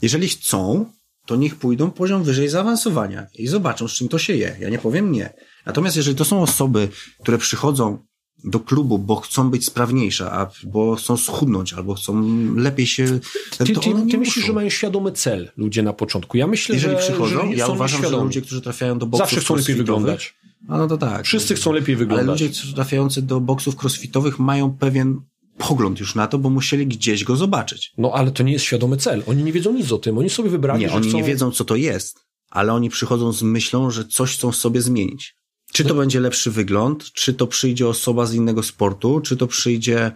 [0.02, 0.86] Jeżeli chcą,
[1.26, 4.56] to niech pójdą poziom wyżej zaawansowania i zobaczą, z czym to się je.
[4.60, 5.34] Ja nie powiem nie.
[5.66, 6.90] Natomiast jeżeli to są osoby,
[7.22, 8.06] które przychodzą
[8.44, 12.24] do klubu, bo chcą być sprawniejsze, a, bo chcą schudnąć, albo chcą
[12.56, 13.20] lepiej się...
[13.58, 13.80] Ty, ty,
[14.12, 16.38] ty myślisz, że mają świadomy cel ludzie na początku?
[16.38, 19.42] Ja myślę, Jeżeli że, przychodzą, że ja uważam, że ludzie, którzy trafiają do boksów Zawsze
[19.42, 20.36] chcą lepiej wyglądać.
[20.68, 21.26] A no to tak.
[21.26, 22.42] Wszyscy chcą lepiej wyglądać.
[22.42, 25.22] Ale ludzie trafiający do boksów crossfitowych mają pewien
[25.58, 27.94] pogląd już na to, bo musieli gdzieś go zobaczyć.
[27.98, 29.24] No ale to nie jest świadomy cel.
[29.28, 30.18] Oni nie wiedzą nic o tym.
[30.18, 31.18] Oni sobie wybrali, Nie, oni chcą...
[31.18, 32.20] nie wiedzą, co to jest,
[32.50, 35.36] ale oni przychodzą z myślą, że coś chcą sobie zmienić.
[35.74, 40.12] Czy to będzie lepszy wygląd, czy to przyjdzie osoba z innego sportu, czy to przyjdzie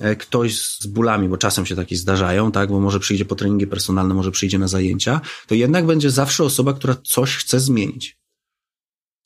[0.00, 3.66] e, ktoś z bólami, bo czasem się takie zdarzają, tak, bo może przyjdzie po treningi
[3.66, 8.18] personalne, może przyjdzie na zajęcia, to jednak będzie zawsze osoba, która coś chce zmienić.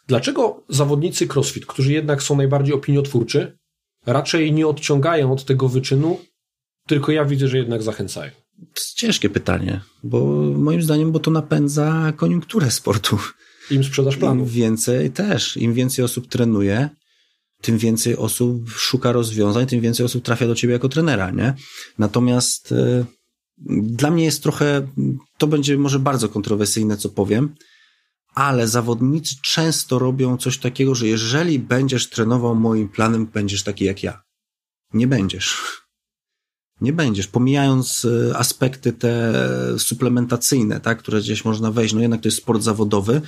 [0.06, 3.58] Dlaczego zawodnicy CrossFit, którzy jednak są najbardziej opiniotwórczy,
[4.06, 6.20] raczej nie odciągają od tego wyczynu,
[6.86, 8.30] tylko ja widzę, że jednak zachęcają?
[8.58, 10.26] To jest ciężkie pytanie, bo
[10.56, 13.18] moim zdaniem, bo to napędza koniunkturę sportu.
[13.70, 14.48] Im sprzedaż planów.
[14.48, 16.88] Im więcej też, im więcej osób trenuje,
[17.60, 21.54] tym więcej osób szuka rozwiązań, tym więcej osób trafia do ciebie jako trenera, nie?
[21.98, 23.04] Natomiast y,
[23.82, 24.88] dla mnie jest trochę,
[25.38, 27.54] to będzie może bardzo kontrowersyjne, co powiem,
[28.34, 34.02] ale zawodnicy często robią coś takiego, że jeżeli będziesz trenował moim planem, będziesz taki jak
[34.02, 34.22] ja.
[34.94, 35.81] Nie będziesz.
[36.82, 37.26] Nie będziesz.
[37.26, 39.32] Pomijając e, aspekty te
[39.78, 43.22] suplementacyjne, tak, które gdzieś można wejść, no jednak to jest sport zawodowy,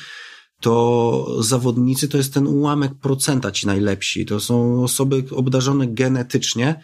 [0.60, 4.26] to zawodnicy to jest ten ułamek procenta ci najlepsi.
[4.26, 6.80] To są osoby obdarzone genetycznie,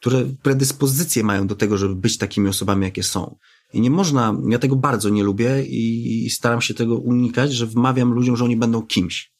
[0.00, 3.36] które predyspozycje mają do tego, żeby być takimi osobami, jakie są.
[3.72, 7.66] I nie można, ja tego bardzo nie lubię i, i staram się tego unikać, że
[7.66, 9.32] wmawiam ludziom, że oni będą kimś.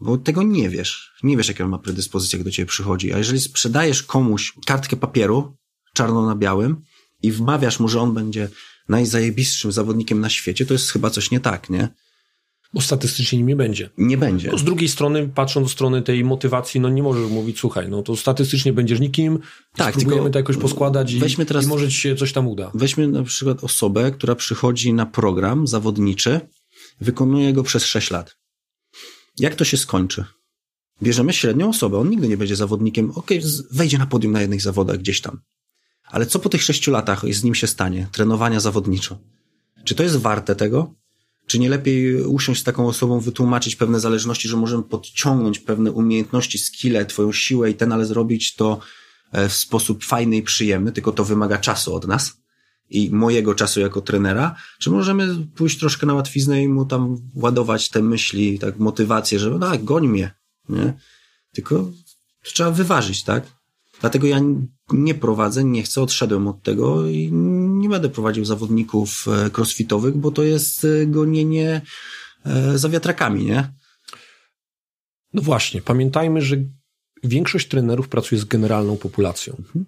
[0.00, 1.12] Bo tego nie wiesz.
[1.22, 3.12] Nie wiesz, jakie on ma predyspozycje, jak do ciebie przychodzi.
[3.12, 5.57] A jeżeli sprzedajesz komuś kartkę papieru,
[5.98, 6.76] czarno na białym,
[7.22, 8.48] i wmawiasz mu, że on będzie
[8.88, 11.88] najzajebistszym zawodnikiem na świecie, to jest chyba coś nie tak, nie?
[12.74, 13.90] Bo statystycznie nie będzie.
[13.98, 14.50] Nie będzie.
[14.50, 18.02] No z drugiej strony, patrząc od strony tej motywacji, no nie możesz mówić, słuchaj, no
[18.02, 19.38] to statystycznie będziesz nikim,
[19.76, 22.70] tak, spróbujemy to jakoś poskładać i, weźmy teraz, i może ci się coś tam uda.
[22.74, 26.40] Weźmy na przykład osobę, która przychodzi na program zawodniczy,
[27.00, 28.36] wykonuje go przez 6 lat.
[29.38, 30.24] Jak to się skończy?
[31.02, 34.62] Bierzemy średnią osobę, on nigdy nie będzie zawodnikiem, okej, okay, wejdzie na podium na jednych
[34.62, 35.40] zawodach gdzieś tam.
[36.10, 38.06] Ale co po tych sześciu latach z nim się stanie?
[38.12, 39.18] Trenowania zawodniczo.
[39.84, 40.94] Czy to jest warte tego?
[41.46, 46.58] Czy nie lepiej usiąść z taką osobą, wytłumaczyć pewne zależności, że możemy podciągnąć pewne umiejętności,
[46.58, 48.80] skille, twoją siłę i ten, ale zrobić to
[49.32, 52.32] e, w sposób fajny i przyjemny, tylko to wymaga czasu od nas
[52.90, 57.88] i mojego czasu jako trenera, czy możemy pójść troszkę na łatwiznę i mu tam ładować
[57.88, 60.34] te myśli, tak, motywację, że tak, goń mnie,
[60.68, 60.94] nie?
[61.52, 61.90] Tylko
[62.42, 63.46] trzeba wyważyć, tak?
[64.00, 64.40] Dlatego ja
[64.92, 67.32] nie prowadzę, nie chcę, odszedłem od tego i
[67.78, 71.82] nie będę prowadził zawodników e, crossfitowych, bo to jest e, gonienie
[72.46, 73.72] e, za wiatrakami, nie?
[75.34, 76.56] No właśnie, pamiętajmy, że
[77.24, 79.56] większość trenerów pracuje z generalną populacją.
[79.58, 79.84] Mhm.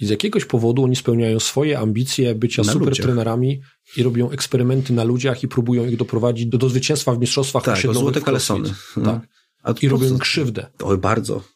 [0.00, 3.06] I z jakiegoś powodu oni spełniają swoje ambicje bycia na super ludziach.
[3.06, 3.60] trenerami
[3.96, 7.74] i robią eksperymenty na ludziach i próbują ich doprowadzić do, do zwycięstwa w mistrzostwach tak,
[7.74, 8.00] osiedlowych.
[8.00, 8.74] złote kalesony.
[9.04, 9.82] Tak.
[9.82, 10.66] I robią krzywdę.
[10.82, 11.53] Oj, bardzo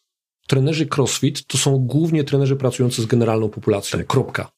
[0.48, 3.98] trenerzy CrossFit to są głównie trenerzy pracujący z generalną populacją.
[3.98, 4.06] Tak.
[4.06, 4.50] Kropka.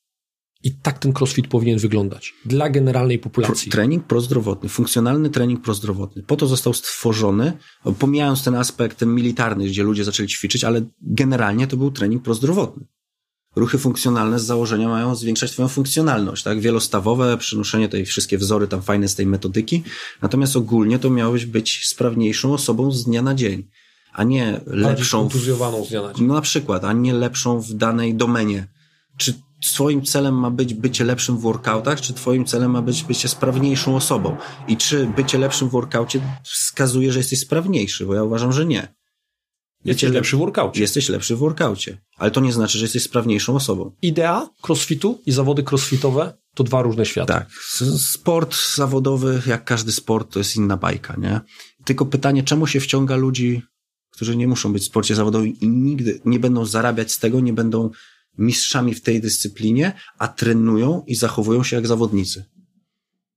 [0.63, 3.71] I tak ten crossfit powinien wyglądać dla generalnej populacji.
[3.73, 6.23] trening prozdrowotny, funkcjonalny trening prozdrowotny.
[6.23, 7.53] Po to został stworzony,
[7.99, 12.87] pomijając ten aspekt ten militarny, gdzie ludzie zaczęli ćwiczyć, ale generalnie to był trening prozdrowotny.
[13.57, 16.61] Ruchy funkcjonalne z założenia mają zwiększać twoją funkcjonalność, tak?
[16.61, 19.83] Wielostawowe, przynoszenie tej wszystkie wzory tam fajne z tej metodyki.
[20.23, 23.69] Natomiast ogólnie to miałeś być sprawniejszą osobą z dnia na dzień,
[24.13, 25.29] a nie lepszą.
[25.29, 26.27] W, z dnia na dzień.
[26.27, 28.67] No na przykład, a nie lepszą w danej domenie.
[29.17, 29.35] Czy
[29.73, 33.97] twoim celem ma być bycie lepszym w workoutach, czy twoim celem ma być bycie sprawniejszą
[33.97, 34.37] osobą?
[34.69, 38.07] I czy bycie lepszym w workoutie wskazuje, że jesteś sprawniejszy?
[38.07, 38.95] Bo ja uważam, że nie.
[39.85, 40.81] Jesteś lepszy w workoutie.
[40.81, 41.99] Jesteś lepszy w workoutie.
[42.17, 43.93] Ale to nie znaczy, że jesteś sprawniejszą osobą.
[44.03, 47.33] Idea crossfitu i zawody crossfitowe to dwa różne światy.
[47.33, 47.51] Tak.
[47.99, 51.41] Sport zawodowy, jak każdy sport, to jest inna bajka, nie?
[51.85, 53.63] Tylko pytanie, czemu się wciąga ludzi,
[54.21, 57.53] którzy nie muszą być w sporcie zawodowym i nigdy nie będą zarabiać z tego, nie
[57.53, 57.91] będą
[58.39, 62.45] mistrzami w tej dyscyplinie, a trenują i zachowują się jak zawodnicy.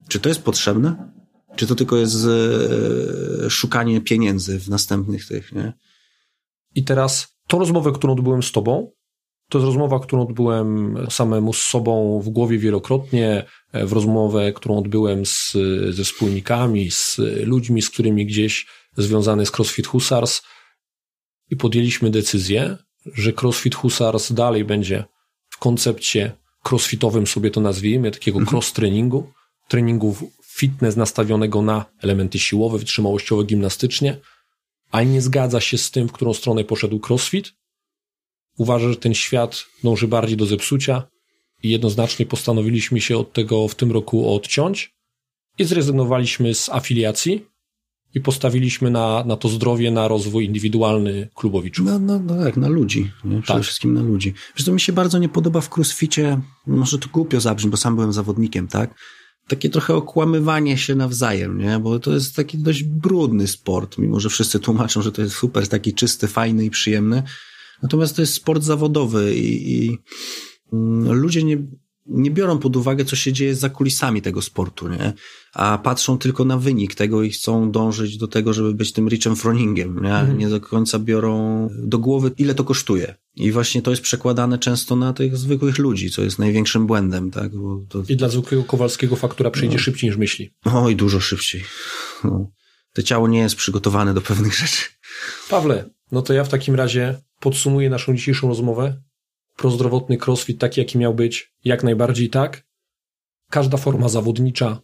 [0.07, 1.11] Czy to jest potrzebne?
[1.55, 5.73] Czy to tylko jest e, szukanie pieniędzy w następnych tych, nie?
[6.75, 8.91] I teraz tą rozmowę, którą odbyłem z tobą,
[9.49, 14.77] to jest rozmowa, którą odbyłem samemu z sobą w głowie wielokrotnie, e, w rozmowę, którą
[14.77, 15.57] odbyłem z,
[15.89, 18.67] ze wspólnikami, z ludźmi, z którymi gdzieś
[18.97, 20.41] związany z CrossFit Husars
[21.49, 25.03] i podjęliśmy decyzję, że CrossFit Husars dalej będzie
[25.49, 26.31] w koncepcie
[26.69, 28.57] crossfitowym sobie to nazwijmy, takiego mhm.
[28.57, 29.23] cross-treningu,
[29.67, 30.15] treningu
[30.45, 34.17] fitness nastawionego na elementy siłowe, wytrzymałościowe, gimnastycznie,
[34.91, 37.53] a nie zgadza się z tym, w którą stronę poszedł CrossFit.
[38.57, 41.07] Uważa, że ten świat dąży bardziej do zepsucia
[41.63, 44.93] i jednoznacznie postanowiliśmy się od tego w tym roku odciąć
[45.57, 47.45] i zrezygnowaliśmy z afiliacji
[48.13, 51.85] i postawiliśmy na, na to zdrowie, na rozwój indywidualny klubowiczów.
[51.85, 53.11] No, no, no tak, na ludzi.
[53.25, 53.41] Nie?
[53.41, 53.63] Przede tak.
[53.63, 54.33] wszystkim na ludzi.
[54.55, 57.95] Wiesz, to mi się bardzo nie podoba w crossficie, może to głupio zabrzmi, bo sam
[57.95, 58.95] byłem zawodnikiem, tak?
[59.47, 61.79] Takie trochę okłamywanie się nawzajem, nie?
[61.79, 65.67] Bo to jest taki dość brudny sport, mimo że wszyscy tłumaczą, że to jest super,
[65.67, 67.23] taki czysty, fajny i przyjemny.
[67.83, 69.97] Natomiast to jest sport zawodowy i, i
[70.73, 71.57] mm, ludzie nie,
[72.05, 75.13] nie biorą pod uwagę, co się dzieje za kulisami tego sportu, nie?
[75.53, 79.35] A patrzą tylko na wynik tego i chcą dążyć do tego, żeby być tym Richem
[79.35, 80.15] Froningiem, nie?
[80.15, 80.37] Mhm.
[80.37, 83.15] Nie do końca biorą do głowy, ile to kosztuje.
[83.35, 87.51] I właśnie to jest przekładane często na tych zwykłych ludzi, co jest największym błędem, tak?
[87.89, 88.03] To...
[88.09, 89.83] I dla zwykłego Kowalskiego faktura przyjdzie no.
[89.83, 90.53] szybciej niż myśli.
[90.65, 91.63] Oj, dużo szybciej.
[92.23, 92.51] No.
[92.93, 94.85] To ciało nie jest przygotowane do pewnych rzeczy.
[95.49, 99.01] Pawle, no to ja w takim razie podsumuję naszą dzisiejszą rozmowę
[99.57, 102.63] prozdrowotny crossfit taki, jaki miał być, jak najbardziej tak.
[103.49, 104.81] Każda forma zawodnicza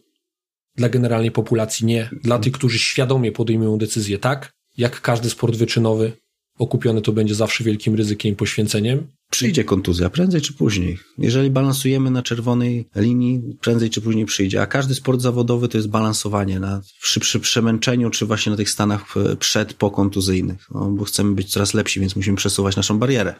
[0.76, 2.10] dla generalnej populacji nie.
[2.22, 6.12] Dla tych, którzy świadomie podejmują decyzję tak, jak każdy sport wyczynowy,
[6.58, 9.06] okupiony to będzie zawsze wielkim ryzykiem i poświęceniem.
[9.30, 10.98] Przyjdzie kontuzja, prędzej czy później.
[11.18, 14.62] Jeżeli balansujemy na czerwonej linii, prędzej czy później przyjdzie.
[14.62, 18.70] A każdy sport zawodowy to jest balansowanie na, przy, przy przemęczeniu, czy właśnie na tych
[18.70, 19.04] stanach
[19.38, 20.66] przed, pokontuzyjnych.
[20.74, 23.34] No, bo chcemy być coraz lepsi, więc musimy przesuwać naszą barierę.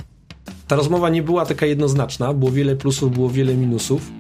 [0.69, 4.11] Ta rozmowa nie była taka jednoznaczna, było wiele plusów, było wiele minusów.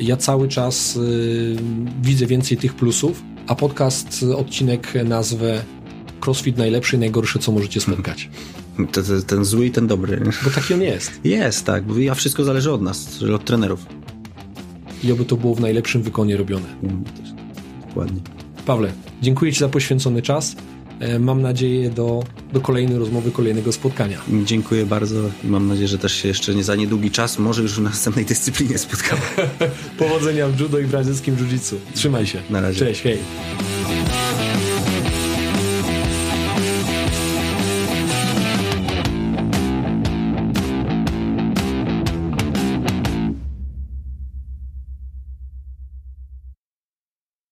[0.00, 1.56] Ja cały czas y,
[2.02, 5.62] widzę więcej tych plusów, a podcast, odcinek nazwę
[6.20, 8.30] CrossFit najlepszy i najgorszy, co możecie spotkać.
[8.92, 10.22] Ten, ten, zły i ten dobry.
[10.44, 11.20] Bo taki on jest.
[11.24, 11.84] Jest, tak.
[12.10, 13.86] A wszystko zależy od nas, od trenerów.
[15.04, 16.66] I oby to było w najlepszym wykonie robione.
[16.82, 17.04] Mm,
[17.88, 18.20] dokładnie.
[18.66, 18.92] Pawle,
[19.22, 20.56] dziękuję Ci za poświęcony czas.
[21.00, 24.18] E, mam nadzieję do, do kolejnej rozmowy, kolejnego spotkania.
[24.44, 27.74] Dziękuję bardzo i mam nadzieję, że też się jeszcze nie za niedługi czas, może już
[27.74, 29.22] w następnej dyscyplinie spotkamy.
[29.98, 31.74] Powodzenia w judo i brazylskim jiu-jitsu.
[31.94, 32.42] Trzymaj się.
[32.50, 32.78] Na razie.
[32.78, 33.18] Cześć, hej.